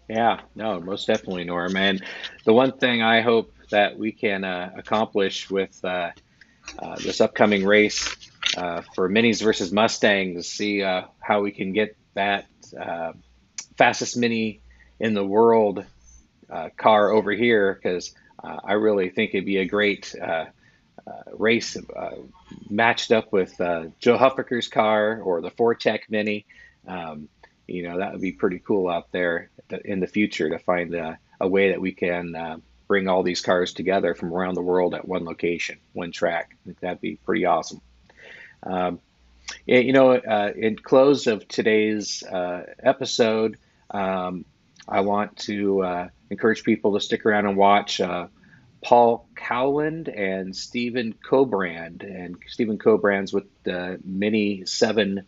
Yeah, 0.07 0.41
no, 0.55 0.79
most 0.79 1.07
definitely, 1.07 1.45
Norm. 1.45 1.75
And 1.75 2.03
the 2.43 2.53
one 2.53 2.73
thing 2.73 3.01
I 3.01 3.21
hope 3.21 3.51
that 3.71 3.97
we 3.97 4.11
can 4.11 4.43
uh, 4.43 4.71
accomplish 4.75 5.49
with 5.49 5.83
uh, 5.83 6.11
uh, 6.79 6.95
this 6.95 7.21
upcoming 7.21 7.65
race 7.65 8.15
uh, 8.57 8.81
for 8.93 9.09
minis 9.09 9.41
versus 9.41 9.71
Mustangs, 9.71 10.47
see 10.47 10.83
uh, 10.83 11.05
how 11.19 11.41
we 11.41 11.51
can 11.51 11.73
get 11.73 11.97
that 12.13 12.45
uh, 12.79 13.13
fastest 13.77 14.17
mini 14.17 14.61
in 14.99 15.13
the 15.13 15.25
world 15.25 15.85
car 16.77 17.09
over 17.09 17.31
here 17.31 17.73
because 17.73 18.13
I 18.41 18.73
really 18.73 19.09
think 19.09 19.33
it'd 19.33 19.45
be 19.45 19.57
a 19.57 19.65
great 19.65 20.15
race 21.33 21.77
matched 22.69 23.11
up 23.11 23.31
with 23.31 23.55
Joe 23.57 24.17
Huffaker's 24.17 24.67
car 24.67 25.21
or 25.21 25.41
the 25.41 25.51
Fortec 25.51 26.01
Mini. 26.09 26.45
Um, 26.87 27.29
you 27.67 27.83
know, 27.83 27.97
that 27.97 28.11
would 28.11 28.21
be 28.21 28.31
pretty 28.31 28.59
cool 28.59 28.89
out 28.89 29.11
there 29.11 29.49
in 29.83 29.99
the 29.99 30.07
future 30.07 30.49
to 30.49 30.59
find 30.59 30.93
a, 30.93 31.17
a 31.39 31.47
way 31.47 31.69
that 31.69 31.81
we 31.81 31.91
can 31.91 32.61
bring 32.87 33.07
all 33.07 33.23
these 33.23 33.41
cars 33.41 33.73
together 33.73 34.13
from 34.15 34.33
around 34.33 34.55
the 34.55 34.61
world 34.61 34.93
at 34.93 35.07
one 35.07 35.25
location, 35.25 35.77
one 35.93 36.11
track. 36.11 36.55
That'd 36.81 37.01
be 37.01 37.15
pretty 37.15 37.45
awesome. 37.45 37.81
Um, 38.63 38.99
you 39.65 39.93
know, 39.93 40.13
uh, 40.13 40.51
in 40.55 40.75
close 40.75 41.27
of 41.27 41.47
today's 41.47 42.23
uh, 42.23 42.63
episode, 42.81 43.57
um, 43.91 44.45
I 44.87 45.01
want 45.01 45.37
to 45.37 45.83
uh, 45.83 46.09
encourage 46.29 46.63
people 46.63 46.93
to 46.93 46.99
stick 46.99 47.25
around 47.25 47.45
and 47.45 47.57
watch 47.57 48.01
uh, 48.01 48.27
Paul 48.85 49.27
Cowland 49.35 50.09
and 50.09 50.55
Stephen 50.55 51.15
Cobrand. 51.27 52.03
And 52.03 52.37
Stephen 52.47 52.77
Cobrand's 52.77 53.33
with 53.33 53.45
the 53.63 53.99
Mini 54.05 54.65
7 54.65 55.25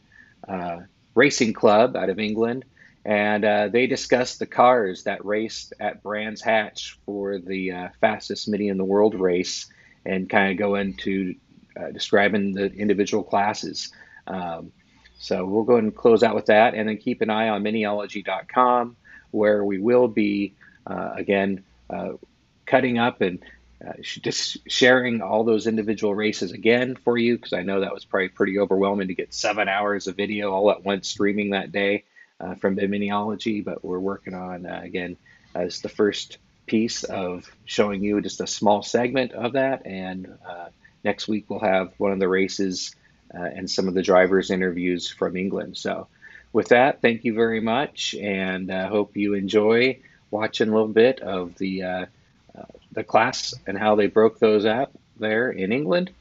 uh, 0.48 0.78
Racing 1.16 1.54
Club 1.54 1.96
out 1.96 2.10
of 2.10 2.20
England. 2.20 2.66
And 3.04 3.44
uh, 3.44 3.70
they 3.70 3.88
discuss 3.88 4.38
the 4.38 4.46
cars 4.46 5.04
that 5.04 5.26
raced 5.26 5.74
at 5.80 6.04
Brands 6.04 6.42
Hatch 6.42 7.00
for 7.06 7.40
the 7.40 7.90
fastest 8.00 8.48
Mini 8.48 8.68
in 8.68 8.78
the 8.78 8.86
world 8.86 9.16
race 9.16 9.66
and 10.06 10.30
kind 10.30 10.52
of 10.52 10.58
go 10.58 10.76
into 10.76 11.34
uh, 11.76 11.90
describing 11.92 12.54
the 12.54 12.72
individual 12.74 13.24
classes. 13.24 13.92
Um, 14.28 14.72
so 15.18 15.46
we'll 15.46 15.64
go 15.64 15.78
and 15.78 15.96
close 15.96 16.22
out 16.22 16.36
with 16.36 16.48
that, 16.48 16.76
and 16.76 16.88
then 16.88 16.98
keep 16.98 17.22
an 17.22 17.30
eye 17.30 17.50
on 17.50 17.64
miniology.com, 17.64 18.96
where 19.32 19.64
we 19.64 19.80
will 19.80 20.08
be 20.08 20.54
uh, 20.86 21.12
again 21.16 21.64
uh, 21.90 22.14
cutting 22.68 23.00
up 23.00 23.22
and 23.22 23.40
uh, 23.86 23.94
just 24.02 24.58
sharing 24.70 25.22
all 25.22 25.44
those 25.44 25.66
individual 25.66 26.14
races 26.14 26.52
again 26.52 26.96
for 26.96 27.18
you, 27.18 27.38
because 27.38 27.54
I 27.54 27.64
know 27.64 27.80
that 27.80 27.94
was 27.94 28.06
probably 28.06 28.30
pretty 28.30 28.60
overwhelming 28.60 29.08
to 29.08 29.16
get 29.16 29.34
seven 29.34 29.68
hours 29.68 30.06
of 30.06 30.16
video 30.16 30.52
all 30.52 30.70
at 30.70 30.84
once 30.84 31.08
streaming 31.08 31.52
that 31.52 31.72
day 31.72 32.04
uh, 32.40 32.54
from 32.56 32.76
Miniology. 32.76 33.64
But 33.64 33.84
we're 33.84 34.00
working 34.00 34.36
on 34.36 34.68
uh, 34.68 34.82
again 34.84 35.18
as 35.56 35.82
the 35.82 35.90
first 35.90 36.38
piece 36.68 37.04
of 37.04 37.50
showing 37.66 38.04
you 38.04 38.22
just 38.22 38.42
a 38.42 38.48
small 38.48 38.84
segment 38.84 39.32
of 39.32 39.54
that 39.54 39.86
and 39.86 40.38
next 41.08 41.30
week 41.30 41.50
we'll 41.50 41.60
have 41.60 41.94
one 41.98 42.12
of 42.12 42.20
the 42.20 42.28
races 42.28 42.94
uh, 43.34 43.44
and 43.44 43.70
some 43.70 43.88
of 43.88 43.94
the 43.94 44.02
drivers' 44.02 44.52
interviews 44.52 45.10
from 45.10 45.36
England. 45.36 45.78
So, 45.78 46.08
with 46.54 46.70
that, 46.70 47.02
thank 47.02 47.24
you 47.24 47.34
very 47.34 47.60
much, 47.60 48.16
and 48.16 48.72
I 48.72 48.84
uh, 48.84 48.90
hope 48.90 49.18
you 49.18 49.34
enjoy 49.34 50.00
watching 50.32 50.70
a 50.70 50.72
little 50.72 50.88
bit 50.88 51.20
of 51.22 51.56
the 51.56 51.84
uh, 51.84 51.88
uh 51.90 52.06
the 52.92 53.04
class 53.04 53.54
and 53.66 53.78
how 53.78 53.96
they 53.96 54.08
broke 54.08 54.40
those 54.40 54.66
up 54.66 54.92
there 55.20 55.52
in 55.52 55.72
England. 55.72 56.12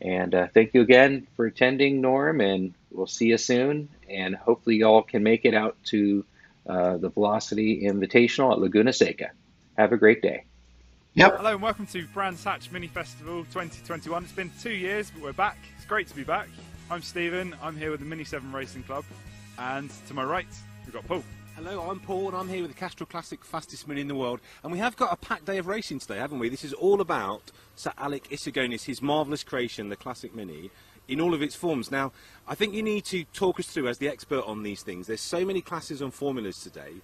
And 0.00 0.34
uh, 0.34 0.48
thank 0.52 0.74
you 0.74 0.82
again 0.82 1.26
for 1.36 1.46
attending, 1.46 2.00
Norm, 2.00 2.40
and 2.40 2.74
we'll 2.90 3.06
see 3.06 3.26
you 3.26 3.38
soon. 3.38 3.88
And 4.08 4.34
hopefully, 4.34 4.76
y'all 4.76 5.02
can 5.02 5.22
make 5.22 5.44
it 5.44 5.54
out 5.54 5.76
to 5.86 6.24
uh, 6.68 6.96
the 6.98 7.08
Velocity 7.08 7.82
Invitational 7.82 8.52
at 8.52 8.58
Laguna 8.58 8.92
Seca. 8.92 9.30
Have 9.76 9.92
a 9.92 9.96
great 9.96 10.22
day. 10.22 10.44
Yep. 11.14 11.36
Hello 11.36 11.52
and 11.52 11.62
welcome 11.62 11.86
to 11.86 12.06
Brands 12.08 12.42
Hatch 12.42 12.72
Mini 12.72 12.88
Festival 12.88 13.44
2021. 13.44 14.24
It's 14.24 14.32
been 14.32 14.50
two 14.60 14.72
years, 14.72 15.10
but 15.10 15.22
we're 15.22 15.32
back. 15.32 15.58
It's 15.76 15.86
great 15.86 16.08
to 16.08 16.16
be 16.16 16.24
back. 16.24 16.48
I'm 16.90 17.02
Stephen. 17.02 17.54
I'm 17.62 17.76
here 17.76 17.92
with 17.92 18.00
the 18.00 18.06
Mini 18.06 18.24
7 18.24 18.50
Racing 18.50 18.82
Club. 18.82 19.04
And 19.58 19.90
to 20.08 20.14
my 20.14 20.24
right, 20.24 20.46
we've 20.84 20.92
got 20.92 21.06
Paul. 21.06 21.22
Hello, 21.56 21.88
I'm 21.88 22.00
Paul 22.00 22.28
and 22.28 22.36
I'm 22.36 22.48
here 22.48 22.62
with 22.62 22.72
the 22.72 22.76
Castrol 22.76 23.06
Classic 23.06 23.44
fastest 23.44 23.86
mini 23.86 24.00
in 24.00 24.08
the 24.08 24.14
world. 24.16 24.40
And 24.64 24.72
we 24.72 24.78
have 24.78 24.96
got 24.96 25.12
a 25.12 25.16
packed 25.16 25.44
day 25.44 25.58
of 25.58 25.68
racing 25.68 26.00
today, 26.00 26.16
haven't 26.16 26.40
we? 26.40 26.48
This 26.48 26.64
is 26.64 26.72
all 26.72 27.00
about 27.00 27.52
Sir 27.76 27.92
Alec 27.96 28.24
Issigonis, 28.28 28.86
his 28.86 29.00
marvellous 29.00 29.44
creation, 29.44 29.88
the 29.88 29.94
Classic 29.94 30.34
Mini, 30.34 30.72
in 31.06 31.20
all 31.20 31.32
of 31.32 31.42
its 31.42 31.54
forms. 31.54 31.92
Now, 31.92 32.10
I 32.48 32.56
think 32.56 32.74
you 32.74 32.82
need 32.82 33.04
to 33.04 33.22
talk 33.26 33.60
us 33.60 33.66
through, 33.66 33.86
as 33.86 33.98
the 33.98 34.08
expert 34.08 34.42
on 34.44 34.64
these 34.64 34.82
things, 34.82 35.06
there's 35.06 35.20
so 35.20 35.44
many 35.44 35.60
classes 35.60 36.00
and 36.00 36.12
formulas 36.12 36.60
today 36.60 36.94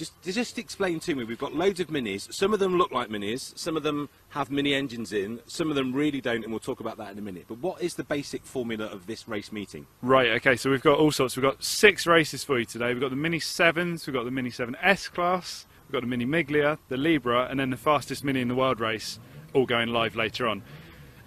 just 0.00 0.22
just 0.22 0.58
explain 0.58 0.98
to 1.00 1.14
me. 1.14 1.24
We've 1.24 1.38
got 1.38 1.54
loads 1.54 1.78
of 1.78 1.88
minis. 1.88 2.32
Some 2.32 2.54
of 2.54 2.58
them 2.58 2.78
look 2.78 2.90
like 2.90 3.10
minis. 3.10 3.56
Some 3.58 3.76
of 3.76 3.82
them 3.82 4.08
have 4.30 4.50
mini 4.50 4.74
engines 4.74 5.12
in. 5.12 5.40
Some 5.46 5.68
of 5.68 5.76
them 5.76 5.92
really 5.92 6.22
don't, 6.22 6.42
and 6.42 6.50
we'll 6.50 6.58
talk 6.58 6.80
about 6.80 6.96
that 6.96 7.12
in 7.12 7.18
a 7.18 7.22
minute. 7.22 7.44
But 7.46 7.58
what 7.58 7.82
is 7.82 7.94
the 7.94 8.04
basic 8.04 8.46
formula 8.46 8.86
of 8.86 9.06
this 9.06 9.28
race 9.28 9.52
meeting? 9.52 9.86
Right. 10.00 10.30
Okay. 10.38 10.56
So 10.56 10.70
we've 10.70 10.82
got 10.82 10.98
all 10.98 11.12
sorts. 11.12 11.36
We've 11.36 11.44
got 11.44 11.62
six 11.62 12.06
races 12.06 12.42
for 12.42 12.58
you 12.58 12.64
today. 12.64 12.88
We've 12.94 13.00
got 13.00 13.10
the 13.10 13.16
Mini 13.16 13.40
Sevens. 13.40 14.06
We've 14.06 14.14
got 14.14 14.24
the 14.24 14.30
Mini 14.30 14.50
Seven 14.50 14.74
S 14.80 15.08
class. 15.08 15.66
We've 15.86 15.92
got 15.92 16.00
the 16.00 16.06
Mini 16.06 16.24
Miglia, 16.24 16.78
the 16.88 16.96
Libra, 16.96 17.46
and 17.50 17.60
then 17.60 17.68
the 17.68 17.76
fastest 17.76 18.24
Mini 18.24 18.40
in 18.40 18.48
the 18.48 18.54
world 18.54 18.80
race, 18.80 19.18
all 19.52 19.66
going 19.66 19.88
live 19.88 20.16
later 20.16 20.46
on. 20.46 20.62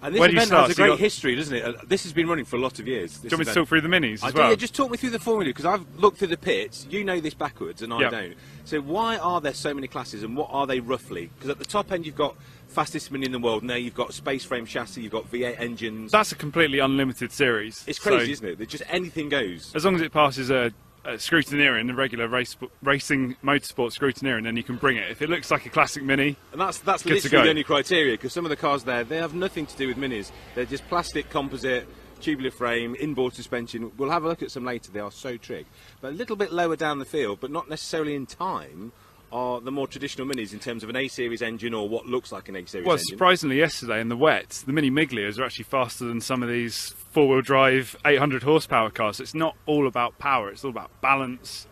And 0.03 0.13
this 0.13 0.19
Where 0.19 0.29
event 0.29 0.51
has 0.51 0.71
a 0.71 0.75
great 0.75 0.87
got... 0.89 0.99
history, 0.99 1.35
doesn't 1.35 1.55
it? 1.55 1.63
Uh, 1.63 1.73
this 1.87 2.03
has 2.03 2.11
been 2.11 2.27
running 2.27 2.43
for 2.43 2.57
a 2.57 2.59
lot 2.59 2.77
of 2.77 2.87
years. 2.87 3.17
Do 3.19 3.29
you 3.29 3.37
want 3.37 3.39
me 3.39 3.45
to 3.45 3.53
talk 3.53 3.67
through 3.69 3.81
the 3.81 3.87
minis 3.87 4.15
as 4.15 4.23
I 4.23 4.25
well? 4.31 4.33
Do, 4.33 4.49
yeah, 4.49 4.55
just 4.55 4.75
talk 4.75 4.91
me 4.91 4.97
through 4.97 5.11
the 5.11 5.19
formula 5.19 5.49
because 5.49 5.65
I've 5.65 5.85
looked 5.97 6.17
through 6.17 6.27
the 6.27 6.37
pits. 6.37 6.85
You 6.89 7.05
know 7.05 7.21
this 7.21 7.33
backwards, 7.33 7.81
and 7.81 7.93
I 7.93 8.01
yep. 8.01 8.11
don't. 8.11 8.33
So 8.65 8.81
why 8.81 9.17
are 9.17 9.39
there 9.39 9.53
so 9.53 9.73
many 9.73 9.87
classes, 9.87 10.23
and 10.23 10.35
what 10.35 10.49
are 10.51 10.67
they 10.67 10.81
roughly? 10.81 11.29
Because 11.35 11.51
at 11.51 11.57
the 11.57 11.65
top 11.65 11.93
end 11.93 12.05
you've 12.05 12.17
got 12.17 12.35
fastest 12.67 13.11
mini 13.11 13.25
in 13.25 13.31
the 13.31 13.39
world. 13.39 13.63
Now 13.63 13.75
you've 13.75 13.95
got 13.95 14.13
space 14.13 14.43
frame 14.43 14.65
chassis, 14.65 15.01
you've 15.01 15.11
got 15.11 15.31
V8 15.31 15.59
engines. 15.59 16.11
That's 16.11 16.33
a 16.33 16.35
completely 16.35 16.79
unlimited 16.79 17.31
series. 17.31 17.85
It's 17.87 17.99
crazy, 17.99 18.25
so 18.25 18.31
isn't 18.31 18.47
it? 18.47 18.57
That 18.57 18.67
just 18.67 18.83
anything 18.89 19.29
goes. 19.29 19.73
As 19.73 19.85
long 19.85 19.95
as 19.95 20.01
it 20.01 20.11
passes 20.11 20.49
a 20.49 20.73
uh, 21.05 21.11
scrutineering, 21.11 21.87
the 21.87 21.93
regular 21.93 22.27
race, 22.27 22.55
racing 22.81 23.35
motorsport 23.43 23.97
scrutineering, 23.97 24.43
then 24.43 24.55
you 24.57 24.63
can 24.63 24.77
bring 24.77 24.97
it. 24.97 25.09
If 25.09 25.21
it 25.21 25.29
looks 25.29 25.51
like 25.51 25.65
a 25.65 25.69
classic 25.69 26.03
Mini, 26.03 26.35
and 26.51 26.61
that's 26.61 26.79
that's 26.79 27.05
literally 27.05 27.43
the 27.43 27.49
only 27.49 27.63
criteria 27.63 28.13
because 28.13 28.33
some 28.33 28.45
of 28.45 28.49
the 28.49 28.55
cars 28.55 28.83
there 28.83 29.03
they 29.03 29.17
have 29.17 29.33
nothing 29.33 29.65
to 29.65 29.77
do 29.77 29.87
with 29.87 29.97
Minis. 29.97 30.31
They're 30.55 30.65
just 30.65 30.87
plastic 30.87 31.29
composite 31.29 31.87
tubular 32.21 32.51
frame, 32.51 32.95
inboard 32.99 33.33
suspension. 33.33 33.91
We'll 33.97 34.09
have 34.09 34.23
a 34.23 34.27
look 34.29 34.41
at 34.41 34.49
some 34.49 34.63
later. 34.63 34.91
They 34.91 35.01
are 35.01 35.11
so 35.11 35.35
trick, 35.35 35.65
but 35.99 36.13
a 36.13 36.15
little 36.15 36.37
bit 36.37 36.53
lower 36.53 36.77
down 36.77 36.99
the 36.99 37.05
field, 37.05 37.39
but 37.41 37.51
not 37.51 37.69
necessarily 37.69 38.15
in 38.15 38.25
time 38.25 38.93
are 39.33 39.59
the 39.59 39.71
more 39.71 39.87
traditional 39.87 40.27
minis 40.27 40.53
in 40.53 40.59
terms 40.59 40.83
of 40.83 40.89
an 40.89 40.95
A 40.95 41.07
series 41.07 41.41
engine 41.41 41.73
or 41.73 41.89
what 41.89 42.05
looks 42.05 42.31
like 42.31 42.47
an 42.47 42.55
A 42.55 42.65
series 42.67 42.85
well, 42.85 42.93
engine? 42.93 43.07
surprisingly, 43.07 43.57
yesterday 43.57 43.99
in 43.99 44.07
the 44.07 44.15
wet, 44.15 44.63
the 44.65 44.71
Mini 44.71 44.91
Miglias 44.91 45.39
are 45.39 45.43
actually 45.43 45.65
faster 45.65 46.05
than 46.05 46.21
some 46.21 46.43
of 46.43 46.49
these 46.49 46.93
four 47.11 47.27
wheel 47.27 47.41
drive 47.41 47.95
800 48.05 48.43
horsepower 48.43 48.91
cars. 48.91 49.17
So 49.17 49.23
it's 49.23 49.33
not 49.33 49.57
all 49.65 49.87
about 49.87 50.19
power, 50.19 50.49
it's 50.49 50.63
all 50.63 50.69
about 50.69 50.91
balance, 51.01 51.67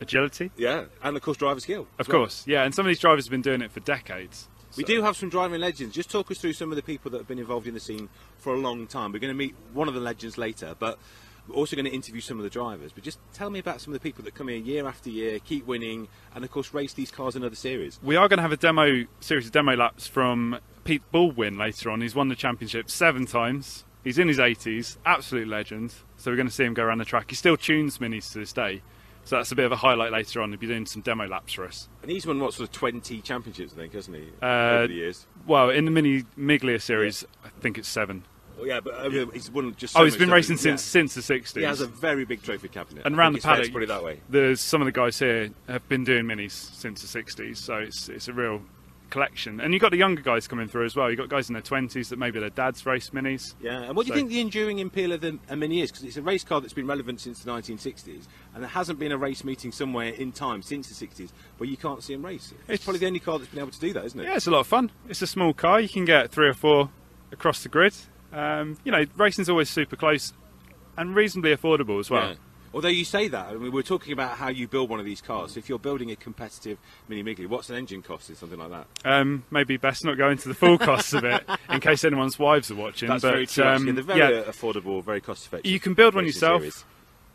agility. 0.00 0.50
Yeah, 0.56 0.86
and 1.02 1.16
of 1.16 1.22
course, 1.22 1.36
driver 1.36 1.60
skill. 1.60 1.86
Of 1.98 2.08
well. 2.08 2.18
course, 2.18 2.44
yeah, 2.46 2.64
and 2.64 2.74
some 2.74 2.84
of 2.84 2.88
these 2.88 2.98
drivers 2.98 3.26
have 3.26 3.30
been 3.30 3.42
doing 3.42 3.62
it 3.62 3.70
for 3.70 3.80
decades. 3.80 4.48
We 4.76 4.84
do 4.84 5.02
have 5.02 5.16
some 5.16 5.28
driving 5.28 5.60
legends. 5.60 5.94
Just 5.94 6.10
talk 6.10 6.30
us 6.30 6.38
through 6.38 6.54
some 6.54 6.70
of 6.70 6.76
the 6.76 6.82
people 6.82 7.10
that 7.10 7.18
have 7.18 7.28
been 7.28 7.38
involved 7.38 7.66
in 7.66 7.74
the 7.74 7.80
scene 7.80 8.08
for 8.38 8.54
a 8.54 8.58
long 8.58 8.86
time. 8.86 9.12
We're 9.12 9.18
going 9.18 9.32
to 9.32 9.38
meet 9.38 9.54
one 9.74 9.86
of 9.86 9.92
the 9.92 10.00
legends 10.00 10.38
later, 10.38 10.74
but 10.78 10.98
we're 11.48 11.56
also 11.56 11.76
going 11.76 11.86
to 11.86 11.92
interview 11.92 12.20
some 12.20 12.38
of 12.38 12.44
the 12.44 12.50
drivers, 12.50 12.92
but 12.92 13.02
just 13.02 13.18
tell 13.32 13.50
me 13.50 13.58
about 13.58 13.80
some 13.80 13.92
of 13.92 14.00
the 14.00 14.02
people 14.02 14.24
that 14.24 14.34
come 14.34 14.48
here 14.48 14.58
year 14.58 14.86
after 14.86 15.10
year, 15.10 15.38
keep 15.38 15.66
winning, 15.66 16.08
and 16.34 16.44
of 16.44 16.50
course 16.50 16.72
race 16.72 16.92
these 16.92 17.10
cars 17.10 17.36
in 17.36 17.44
other 17.44 17.56
series. 17.56 17.98
We 18.02 18.16
are 18.16 18.28
going 18.28 18.38
to 18.38 18.42
have 18.42 18.52
a 18.52 18.56
demo 18.56 19.06
series 19.20 19.46
of 19.46 19.52
demo 19.52 19.76
laps 19.76 20.06
from 20.06 20.58
Pete 20.84 21.02
Baldwin 21.10 21.58
later 21.58 21.90
on. 21.90 22.00
He's 22.00 22.14
won 22.14 22.28
the 22.28 22.36
championship 22.36 22.90
seven 22.90 23.26
times 23.26 23.84
He's 24.04 24.18
in 24.18 24.28
his 24.28 24.38
80s, 24.38 24.96
absolute 25.06 25.48
legend. 25.48 25.94
So 26.16 26.30
we're 26.30 26.36
going 26.36 26.48
to 26.48 26.52
see 26.52 26.64
him 26.64 26.74
go 26.74 26.82
around 26.82 26.98
the 26.98 27.04
track. 27.04 27.30
He 27.30 27.36
still 27.36 27.56
tunes 27.56 27.98
minis 27.98 28.32
to 28.32 28.38
this 28.40 28.52
day. 28.52 28.82
So 29.24 29.36
that's 29.36 29.52
a 29.52 29.54
bit 29.54 29.64
of 29.64 29.70
a 29.70 29.76
highlight 29.76 30.10
later 30.10 30.42
on. 30.42 30.50
He'll 30.50 30.58
be 30.58 30.66
doing 30.66 30.86
some 30.86 31.02
demo 31.02 31.28
laps 31.28 31.52
for 31.52 31.64
us. 31.64 31.88
And 32.02 32.10
he's 32.10 32.26
won 32.26 32.40
what 32.40 32.54
sort 32.54 32.68
of 32.68 32.72
twenty 32.72 33.20
championships, 33.20 33.72
I 33.72 33.76
think, 33.76 33.92
hasn't 33.92 34.16
he? 34.16 34.28
Uh, 34.42 34.46
over 34.46 34.86
the 34.88 34.94
years. 34.94 35.26
Well, 35.46 35.70
in 35.70 35.84
the 35.84 35.92
Mini 35.92 36.24
Miglia 36.36 36.82
series, 36.82 37.24
I 37.44 37.48
think 37.60 37.78
it's 37.78 37.86
seven. 37.86 38.24
Yeah, 38.62 38.80
but 38.80 38.94
uh, 38.94 39.10
he's 39.32 39.50
won 39.50 39.74
just. 39.76 39.96
oh, 39.96 40.04
he's 40.04 40.16
been 40.16 40.30
racing 40.30 40.56
yeah. 40.56 40.76
since 40.76 40.82
since 40.82 41.14
the 41.14 41.20
60s. 41.20 41.56
He 41.56 41.62
has 41.62 41.80
a 41.80 41.86
very 41.86 42.24
big 42.24 42.42
trophy 42.42 42.68
cabinet. 42.68 43.04
and 43.06 43.14
I 43.14 43.18
around 43.18 43.34
the 43.34 43.40
paddock, 43.40 43.72
put 43.72 43.82
it 43.82 43.88
that 43.88 44.02
way. 44.04 44.20
there's 44.28 44.60
some 44.60 44.80
of 44.80 44.86
the 44.86 44.92
guys 44.92 45.18
here 45.18 45.50
have 45.68 45.88
been 45.88 46.04
doing 46.04 46.24
minis 46.24 46.52
since 46.52 47.02
the 47.02 47.22
60s, 47.22 47.56
so 47.56 47.76
it's 47.76 48.08
it's 48.08 48.28
a 48.28 48.32
real 48.32 48.62
collection. 49.10 49.60
And 49.60 49.74
you've 49.74 49.82
got 49.82 49.90
the 49.90 49.98
younger 49.98 50.22
guys 50.22 50.48
coming 50.48 50.68
through 50.68 50.86
as 50.86 50.96
well. 50.96 51.10
You've 51.10 51.18
got 51.18 51.28
guys 51.28 51.50
in 51.50 51.52
their 51.52 51.60
20s 51.62 52.08
that 52.08 52.18
maybe 52.18 52.40
their 52.40 52.48
dads 52.48 52.86
race 52.86 53.10
minis. 53.10 53.52
Yeah, 53.60 53.82
and 53.82 53.94
what 53.94 54.06
do 54.06 54.08
you 54.08 54.14
So- 54.14 54.20
think 54.20 54.30
the 54.30 54.40
enduring 54.40 54.80
appeal 54.80 55.12
of 55.12 55.20
the 55.20 55.38
a 55.50 55.54
Mini 55.56 55.82
is? 55.82 55.90
Because 55.90 56.04
it's 56.04 56.16
a 56.16 56.22
race 56.22 56.44
car 56.44 56.62
that's 56.62 56.72
been 56.72 56.86
relevant 56.86 57.20
since 57.20 57.40
the 57.44 57.50
1960s, 57.50 58.26
and 58.54 58.62
there 58.62 58.70
hasn't 58.70 58.98
been 58.98 59.12
a 59.12 59.18
race 59.18 59.44
meeting 59.44 59.70
somewhere 59.70 60.08
in 60.14 60.32
time 60.32 60.62
since 60.62 60.88
the 60.88 60.94
60s 61.06 61.28
where 61.58 61.68
you 61.68 61.76
can't 61.76 62.02
see 62.02 62.14
them 62.14 62.24
race. 62.24 62.52
It's, 62.52 62.62
It's- 62.70 62.84
probably 62.84 63.00
the 63.00 63.06
only 63.06 63.20
car 63.20 63.38
that's 63.38 63.50
been 63.50 63.60
able 63.60 63.70
to 63.72 63.80
do 63.80 63.92
that, 63.92 64.04
isn't 64.06 64.18
it? 64.18 64.24
Yeah, 64.24 64.36
it's 64.36 64.46
a 64.46 64.50
lot 64.50 64.60
of 64.60 64.66
fun. 64.66 64.90
It's 65.08 65.20
a 65.20 65.26
small 65.26 65.52
car. 65.52 65.78
You 65.78 65.90
can 65.90 66.06
get 66.06 66.30
three 66.30 66.48
or 66.48 66.54
four 66.54 66.88
across 67.30 67.62
the 67.62 67.68
grid. 67.68 67.94
Um, 68.32 68.78
you 68.84 68.92
know, 68.92 69.04
racing's 69.16 69.48
always 69.48 69.68
super 69.68 69.96
close 69.96 70.32
and 70.96 71.14
reasonably 71.14 71.54
affordable 71.54 72.00
as 72.00 72.10
well. 72.10 72.30
Yeah. 72.30 72.34
Although 72.74 72.88
you 72.88 73.04
say 73.04 73.28
that, 73.28 73.48
I 73.48 73.52
mean, 73.54 73.70
we're 73.70 73.82
talking 73.82 74.14
about 74.14 74.38
how 74.38 74.48
you 74.48 74.66
build 74.66 74.88
one 74.88 74.98
of 74.98 75.04
these 75.04 75.20
cars. 75.20 75.58
If 75.58 75.68
you're 75.68 75.78
building 75.78 76.10
a 76.10 76.16
competitive 76.16 76.78
Mini 77.06 77.22
Migli, 77.22 77.46
what's 77.46 77.68
an 77.68 77.76
engine 77.76 78.00
cost 78.00 78.30
or 78.30 78.34
something 78.34 78.58
like 78.58 78.70
that? 78.70 78.86
Um, 79.04 79.44
maybe 79.50 79.76
best 79.76 80.06
not 80.06 80.16
go 80.16 80.30
into 80.30 80.48
the 80.48 80.54
full 80.54 80.78
costs 80.78 81.12
of 81.12 81.24
it 81.24 81.44
in 81.68 81.80
case 81.82 82.02
anyone's 82.02 82.38
wives 82.38 82.70
are 82.70 82.74
watching. 82.74 83.08
That's 83.08 83.20
but, 83.22 83.32
very 83.32 83.46
true. 83.46 83.64
um. 83.64 83.94
They're 83.94 84.02
very 84.02 84.20
yeah, 84.20 84.42
affordable, 84.44 85.04
very 85.04 85.20
cost 85.20 85.46
effective. 85.46 85.70
You 85.70 85.78
can 85.80 85.92
build 85.92 86.14
one 86.14 86.24
yourself. 86.24 86.62
series. 86.62 86.84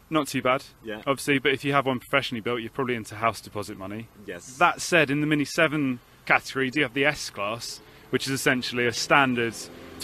not 0.10 0.28
too 0.28 0.42
bad. 0.42 0.64
Yeah. 0.84 1.04
Obviously, 1.06 1.38
but 1.38 1.52
if 1.52 1.64
you 1.64 1.72
have 1.74 1.86
one 1.86 2.00
professionally 2.00 2.42
built, 2.42 2.62
you're 2.62 2.72
probably 2.72 2.96
into 2.96 3.14
house 3.14 3.40
deposit 3.40 3.78
money. 3.78 4.08
Yes. 4.26 4.58
That 4.58 4.82
said, 4.82 5.12
in 5.12 5.22
the 5.22 5.28
Mini 5.28 5.46
7 5.46 6.00
category, 6.26 6.72
do 6.72 6.80
you 6.80 6.84
have 6.84 6.96
the 6.96 7.06
S 7.06 7.30
class, 7.30 7.80
which 8.10 8.26
is 8.26 8.32
essentially 8.32 8.88
a 8.88 8.94
standard 8.94 9.54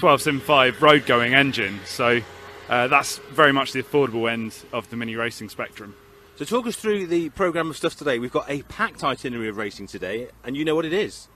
1275 0.01 0.81
road 0.81 1.05
going 1.05 1.33
engine. 1.33 1.79
So 1.85 2.19
uh, 2.69 2.87
that's 2.87 3.17
very 3.31 3.51
much 3.53 3.71
the 3.73 3.83
affordable 3.83 4.31
end 4.31 4.55
of 4.71 4.89
the 4.89 4.95
Mini 4.95 5.15
racing 5.15 5.49
spectrum. 5.49 5.95
So 6.35 6.45
talk 6.45 6.65
us 6.65 6.75
through 6.75 7.07
the 7.07 7.29
programme 7.29 7.69
of 7.69 7.77
stuff 7.77 7.95
today. 7.95 8.17
We've 8.19 8.31
got 8.31 8.49
a 8.49 8.63
packed 8.63 9.03
itinerary 9.03 9.49
of 9.49 9.57
racing 9.57 9.87
today, 9.87 10.29
and 10.43 10.57
you 10.57 10.65
know 10.65 10.75
what 10.75 10.85
it 10.85 10.93
is. 10.93 11.27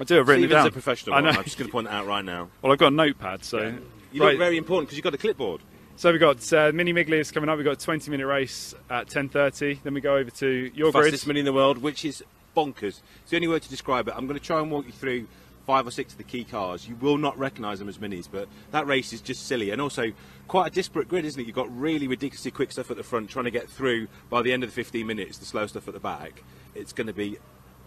I 0.00 0.04
do 0.04 0.14
have 0.16 0.28
written 0.28 0.44
it 0.44 0.48
Stephen's 0.48 0.62
down. 0.62 0.66
a 0.68 0.70
professional. 0.72 1.14
I 1.16 1.20
know. 1.20 1.28
I'm 1.30 1.44
just 1.44 1.58
going 1.58 1.68
to 1.68 1.72
point 1.72 1.86
that 1.88 1.94
out 1.94 2.06
right 2.06 2.24
now. 2.24 2.48
Well, 2.62 2.72
I've 2.72 2.78
got 2.78 2.88
a 2.92 2.96
notepad, 2.96 3.44
so. 3.44 3.74
You 4.12 4.22
Right. 4.22 4.30
look 4.30 4.38
very 4.38 4.56
important 4.56 4.88
because 4.88 4.96
you've 4.96 5.04
got 5.04 5.14
a 5.14 5.18
clipboard. 5.18 5.60
So 5.96 6.10
we've 6.10 6.20
got 6.20 6.52
uh, 6.52 6.70
Mini 6.72 6.92
Miglias 6.92 7.32
coming 7.32 7.48
up. 7.50 7.56
We've 7.56 7.64
got 7.64 7.72
a 7.82 7.84
20 7.84 8.10
minute 8.10 8.26
race 8.26 8.74
at 8.88 9.08
10.30. 9.08 9.82
Then 9.82 9.94
we 9.94 10.00
go 10.00 10.16
over 10.16 10.30
to 10.30 10.70
your 10.74 10.92
grid. 10.92 11.04
Fastest 11.04 11.26
mini 11.26 11.40
in 11.40 11.46
the 11.46 11.52
world, 11.52 11.78
which 11.78 12.04
is 12.04 12.22
bonkers. 12.56 13.00
It's 13.22 13.30
the 13.30 13.36
only 13.36 13.48
word 13.48 13.62
to 13.62 13.68
describe 13.68 14.08
it. 14.08 14.14
I'm 14.16 14.26
going 14.26 14.38
to 14.38 14.44
try 14.44 14.60
and 14.60 14.70
walk 14.70 14.86
you 14.86 14.92
through 14.92 15.26
five 15.66 15.86
or 15.86 15.90
six 15.90 16.12
of 16.12 16.18
the 16.18 16.24
key 16.24 16.44
cars. 16.44 16.88
You 16.88 16.96
will 16.96 17.18
not 17.18 17.36
recognise 17.38 17.80
them 17.80 17.88
as 17.88 17.98
minis, 17.98 18.28
but 18.30 18.48
that 18.70 18.86
race 18.86 19.12
is 19.12 19.20
just 19.20 19.46
silly. 19.46 19.70
And 19.70 19.80
also, 19.80 20.12
quite 20.48 20.68
a 20.68 20.70
disparate 20.70 21.08
grid, 21.08 21.24
isn't 21.24 21.40
it? 21.40 21.46
You've 21.46 21.56
got 21.56 21.76
really 21.76 22.06
ridiculously 22.06 22.52
quick 22.52 22.70
stuff 22.72 22.90
at 22.90 22.96
the 22.96 23.02
front, 23.02 23.28
trying 23.28 23.46
to 23.46 23.50
get 23.50 23.68
through 23.68 24.06
by 24.30 24.42
the 24.42 24.52
end 24.52 24.62
of 24.62 24.70
the 24.70 24.74
15 24.74 25.06
minutes, 25.06 25.38
the 25.38 25.44
slow 25.44 25.66
stuff 25.66 25.88
at 25.88 25.94
the 25.94 26.00
back. 26.00 26.42
It's 26.74 26.92
going 26.92 27.08
to 27.08 27.12
be 27.12 27.38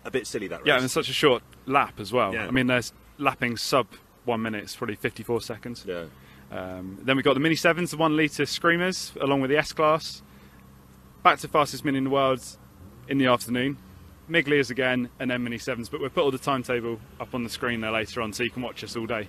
a 0.03 0.11
bit 0.11 0.27
silly, 0.27 0.47
that 0.49 0.59
race. 0.59 0.67
Yeah, 0.67 0.75
and 0.75 0.83
it's 0.85 0.93
such 0.93 1.09
a 1.09 1.13
short 1.13 1.41
lap 1.65 1.99
as 1.99 2.11
well. 2.11 2.33
Yeah. 2.33 2.47
I 2.47 2.51
mean, 2.51 2.67
there's 2.67 2.91
lapping 3.17 3.57
sub 3.57 3.87
one 4.25 4.41
minute, 4.41 4.63
it's 4.63 4.75
probably 4.75 4.95
54 4.95 5.41
seconds. 5.41 5.85
yeah. 5.87 6.05
Um, 6.51 6.97
then 7.03 7.15
we've 7.15 7.23
got 7.23 7.35
the 7.35 7.39
Mini 7.39 7.55
7s, 7.55 7.91
the 7.91 7.97
1 7.97 8.17
litre 8.17 8.45
Screamers, 8.45 9.13
along 9.21 9.41
with 9.41 9.51
the 9.51 9.57
S 9.57 9.71
Class. 9.71 10.23
Back 11.21 11.39
to 11.39 11.47
fastest 11.47 11.85
Mini 11.85 11.99
in 11.99 12.05
the 12.05 12.09
world 12.09 12.43
in 13.07 13.19
the 13.19 13.27
afternoon. 13.27 13.77
Miglias 14.29 14.69
again, 14.69 15.09
and 15.19 15.31
then 15.31 15.43
Mini 15.43 15.57
7s. 15.57 15.89
But 15.89 16.01
we'll 16.01 16.09
put 16.09 16.23
all 16.23 16.31
the 16.31 16.37
timetable 16.37 16.99
up 17.19 17.33
on 17.33 17.43
the 17.43 17.49
screen 17.49 17.81
there 17.81 17.91
later 17.91 18.21
on 18.21 18.33
so 18.33 18.43
you 18.43 18.51
can 18.51 18.61
watch 18.61 18.83
us 18.83 18.95
all 18.95 19.05
day. 19.05 19.27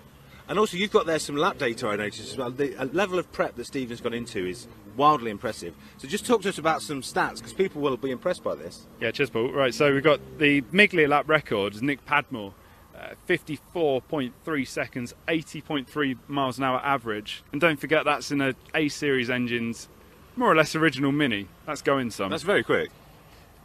And 0.48 0.58
also, 0.58 0.76
you've 0.76 0.90
got 0.90 1.06
there 1.06 1.20
some 1.20 1.36
lap 1.36 1.58
data 1.58 1.86
I 1.86 1.96
noticed 1.96 2.32
as 2.32 2.36
well. 2.36 2.50
The 2.50 2.76
uh, 2.76 2.86
level 2.92 3.20
of 3.20 3.30
prep 3.30 3.54
that 3.54 3.66
Stephen's 3.66 4.00
gone 4.00 4.14
into 4.14 4.44
is 4.44 4.66
wildly 4.96 5.30
impressive. 5.30 5.74
So 5.98 6.08
just 6.08 6.26
talk 6.26 6.42
to 6.42 6.48
us 6.48 6.58
about 6.58 6.82
some 6.82 7.02
stats 7.02 7.36
because 7.36 7.52
people 7.52 7.80
will 7.80 7.96
be 7.96 8.10
impressed 8.10 8.42
by 8.42 8.56
this. 8.56 8.86
Yeah, 9.00 9.12
cheers, 9.12 9.30
Paul. 9.30 9.52
Right, 9.52 9.72
so 9.72 9.94
we've 9.94 10.02
got 10.02 10.20
the 10.38 10.62
Miglia 10.62 11.08
lap 11.08 11.28
record, 11.28 11.74
is 11.74 11.82
Nick 11.82 12.04
Padmore. 12.04 12.52
Uh, 12.98 13.14
54.3 13.28 14.66
seconds, 14.66 15.14
80.3 15.28 16.18
miles 16.26 16.58
an 16.58 16.64
hour 16.64 16.80
average. 16.84 17.42
And 17.52 17.60
don't 17.60 17.80
forget 17.80 18.04
that's 18.04 18.30
in 18.30 18.40
a 18.40 18.54
A 18.74 18.88
series 18.88 19.30
engines, 19.30 19.88
more 20.36 20.50
or 20.50 20.56
less 20.56 20.74
original 20.74 21.12
Mini. 21.12 21.46
That's 21.64 21.80
going 21.80 22.10
some. 22.10 22.30
That's 22.30 22.42
very 22.42 22.64
quick. 22.64 22.90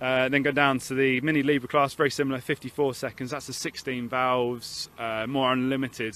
Uh, 0.05 0.29
then 0.29 0.43
go 0.43 0.51
down 0.51 0.77
to 0.77 0.93
the 0.93 1.19
Mini 1.21 1.41
Libra 1.41 1.67
class, 1.67 1.95
very 1.95 2.11
similar, 2.11 2.39
54 2.39 2.93
seconds. 2.93 3.31
That's 3.31 3.47
the 3.47 3.53
16 3.53 4.07
valves, 4.07 4.87
uh, 4.99 5.25
more 5.25 5.51
unlimited 5.51 6.15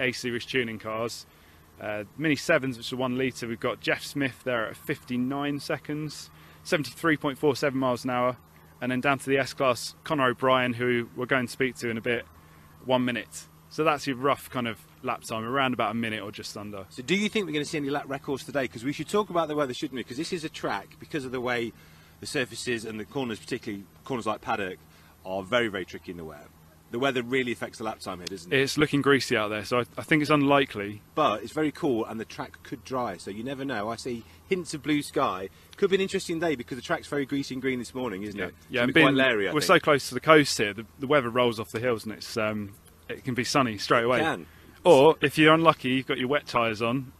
A 0.00 0.12
series 0.12 0.46
tuning 0.46 0.78
cars. 0.78 1.26
Uh, 1.78 2.04
Mini 2.16 2.36
7s, 2.36 2.78
which 2.78 2.90
are 2.90 2.96
1 2.96 3.18
litre, 3.18 3.46
we've 3.46 3.60
got 3.60 3.80
Jeff 3.80 4.02
Smith 4.02 4.40
there 4.44 4.68
at 4.68 4.78
59 4.78 5.60
seconds, 5.60 6.30
73.47 6.64 7.74
miles 7.74 8.04
an 8.04 8.10
hour. 8.10 8.38
And 8.80 8.90
then 8.90 9.02
down 9.02 9.18
to 9.18 9.28
the 9.28 9.36
S 9.36 9.52
class, 9.52 9.94
Conor 10.04 10.28
O'Brien, 10.28 10.72
who 10.72 11.10
we're 11.14 11.26
going 11.26 11.48
to 11.48 11.52
speak 11.52 11.76
to 11.76 11.90
in 11.90 11.98
a 11.98 12.00
bit, 12.00 12.24
1 12.86 13.04
minute. 13.04 13.46
So 13.68 13.84
that's 13.84 14.06
your 14.06 14.16
rough 14.16 14.48
kind 14.48 14.66
of 14.66 14.80
lap 15.02 15.22
time, 15.24 15.44
around 15.44 15.74
about 15.74 15.90
a 15.90 15.94
minute 15.94 16.22
or 16.22 16.32
just 16.32 16.56
under. 16.56 16.86
So 16.88 17.02
do 17.02 17.14
you 17.14 17.28
think 17.28 17.44
we're 17.44 17.52
going 17.52 17.64
to 17.66 17.70
see 17.70 17.76
any 17.76 17.90
lap 17.90 18.06
records 18.08 18.44
today? 18.44 18.62
Because 18.62 18.84
we 18.84 18.94
should 18.94 19.10
talk 19.10 19.28
about 19.28 19.48
the 19.48 19.54
weather, 19.54 19.74
shouldn't 19.74 19.96
we? 19.96 20.02
Because 20.02 20.16
this 20.16 20.32
is 20.32 20.44
a 20.44 20.48
track, 20.48 20.96
because 20.98 21.26
of 21.26 21.32
the 21.32 21.42
way 21.42 21.74
the 22.20 22.26
surfaces 22.26 22.84
and 22.84 22.98
the 22.98 23.04
corners, 23.04 23.38
particularly 23.38 23.84
corners 24.04 24.26
like 24.26 24.40
Paddock, 24.40 24.78
are 25.24 25.42
very, 25.42 25.68
very 25.68 25.84
tricky 25.84 26.12
in 26.12 26.16
the 26.16 26.24
weather. 26.24 26.48
The 26.90 26.98
weather 26.98 27.22
really 27.22 27.52
affects 27.52 27.78
the 27.78 27.84
lap 27.84 28.00
time 28.00 28.18
here, 28.18 28.26
doesn't 28.26 28.50
it? 28.50 28.58
It's 28.58 28.78
looking 28.78 29.02
greasy 29.02 29.36
out 29.36 29.48
there, 29.48 29.62
so 29.64 29.80
I, 29.80 29.84
I 29.98 30.02
think 30.02 30.22
it's 30.22 30.30
unlikely 30.30 31.02
But 31.14 31.42
it's 31.42 31.52
very 31.52 31.70
cool 31.70 32.06
and 32.06 32.18
the 32.18 32.24
track 32.24 32.62
could 32.62 32.82
dry, 32.82 33.18
so 33.18 33.30
you 33.30 33.44
never 33.44 33.62
know. 33.62 33.90
I 33.90 33.96
see 33.96 34.24
hints 34.48 34.72
of 34.72 34.82
blue 34.82 35.02
sky. 35.02 35.50
Could 35.76 35.90
be 35.90 35.96
an 35.96 36.02
interesting 36.02 36.40
day 36.40 36.54
because 36.54 36.78
the 36.78 36.82
track's 36.82 37.06
very 37.06 37.26
greasy 37.26 37.54
and 37.54 37.60
green 37.60 37.78
this 37.78 37.94
morning, 37.94 38.22
isn't 38.22 38.40
it? 38.40 38.54
Yeah, 38.70 38.84
and 38.84 38.94
be 38.94 39.02
being, 39.02 39.14
leery, 39.14 39.44
we're 39.46 39.60
think. 39.60 39.64
so 39.64 39.78
close 39.78 40.08
to 40.08 40.14
the 40.14 40.20
coast 40.20 40.56
here. 40.56 40.72
The, 40.72 40.86
the 40.98 41.06
weather 41.06 41.28
rolls 41.28 41.60
off 41.60 41.70
the 41.72 41.80
hills, 41.80 42.04
and 42.04 42.14
it's 42.14 42.38
um, 42.38 42.74
it 43.08 43.22
can 43.22 43.34
be 43.34 43.44
sunny 43.44 43.76
straight 43.76 44.04
away. 44.04 44.20
can. 44.20 44.46
Or 44.82 45.16
if 45.20 45.36
you're 45.36 45.52
unlucky, 45.52 45.90
you've 45.90 46.06
got 46.06 46.16
your 46.16 46.28
wet 46.28 46.46
tyres 46.46 46.80
on, 46.80 47.12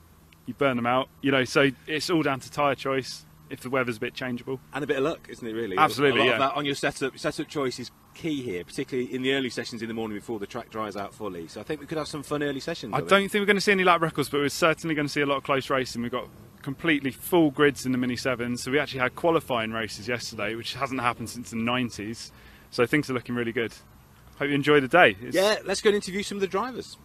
you 0.47 0.55
burn 0.55 0.77
them 0.77 0.87
out. 0.87 1.09
You 1.21 1.31
know, 1.31 1.45
so 1.45 1.71
it's 1.87 2.09
all 2.09 2.23
down 2.23 2.41
to 2.41 2.51
tyre 2.51 2.75
choice. 2.75 3.27
If 3.51 3.61
the 3.61 3.71
weather's 3.71 3.97
a 3.97 4.01
bit 4.01 4.15
changeable, 4.15 4.61
And 4.75 4.85
a 4.85 4.87
bit 4.87 4.99
of 4.99 5.05
luck, 5.05 5.27
isn't 5.29 5.47
it? 5.47 5.53
Really, 5.53 5.77
Absolutely, 5.79 6.21
A 6.21 6.25
lot 6.25 6.29
yeah. 6.29 6.33
of 6.35 6.39
that 6.41 6.55
on 6.57 6.67
your 6.67 6.75
setup. 6.75 7.19
Setup 7.19 7.49
choice 7.49 7.79
is 7.79 7.91
key 8.15 8.43
here, 8.43 8.65
particularly 8.65 9.13
in 9.15 9.23
the 9.23 9.33
early 9.33 9.49
sessions 9.51 9.81
in 9.81 9.89
the 9.89 9.95
morning 9.95 10.19
before 10.19 10.39
the 10.39 10.47
track 10.47 10.71
dries 10.71 10.97
out 10.97 11.15
fully. 11.15 11.49
So 11.49 11.61
I 11.61 11.65
think 11.65 11.81
we 11.81 11.87
could 11.87 11.99
have 11.99 12.09
some 12.09 12.23
fun 12.23 12.43
early 12.43 12.61
sessions. 12.61 12.93
I 12.95 13.01
don't 13.01 13.29
think 13.31 13.35
we're 13.41 13.47
going 13.47 13.57
to 13.57 13.61
see 13.63 13.73
any 13.73 13.85
lap 13.85 14.01
records, 14.03 14.29
but 14.29 14.41
we're 14.41 14.49
certainly 14.49 14.95
going 14.95 15.07
to 15.07 15.13
see 15.13 15.21
a 15.21 15.27
lot 15.27 15.37
of 15.39 15.45
close 15.45 15.71
racing. 15.71 16.03
We've 16.03 16.11
got 16.11 16.29
completely 16.63 17.11
full 17.11 17.51
grids 17.51 17.87
in 17.87 17.93
the 17.93 17.99
Mini 17.99 18.17
Sevens, 18.17 18.63
so 18.63 18.71
we 18.71 18.79
actually 18.79 19.01
had 19.01 19.15
qualifying 19.15 19.71
races 19.73 20.09
yesterday, 20.09 20.55
which 20.55 20.75
hasn't 20.75 21.01
happened 21.01 21.31
since 21.31 21.51
the 21.51 21.57
90s. 21.57 22.31
So 22.71 22.85
things 22.85 23.09
are 23.09 23.15
looking 23.15 23.35
really 23.35 23.53
good. 23.53 23.73
Hope 24.39 24.49
you 24.49 24.55
enjoy 24.55 24.81
the 24.81 24.89
day. 24.89 25.11
It's- 25.23 25.35
Yeah, 25.35 25.57
let's 25.65 25.81
go 25.81 25.89
and 25.89 25.95
interview 25.97 26.23
some 26.23 26.37
of 26.37 26.41
the 26.43 26.49
drivers. 26.49 26.97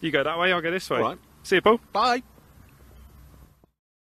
You 0.00 0.10
go 0.10 0.22
that 0.22 0.38
way, 0.38 0.52
I'll 0.52 0.62
go 0.62 0.70
this 0.70 0.88
way. 0.88 0.98
All 0.98 1.04
right. 1.04 1.18
See 1.42 1.56
you, 1.56 1.62
Paul. 1.62 1.80
Bye. 1.92 2.22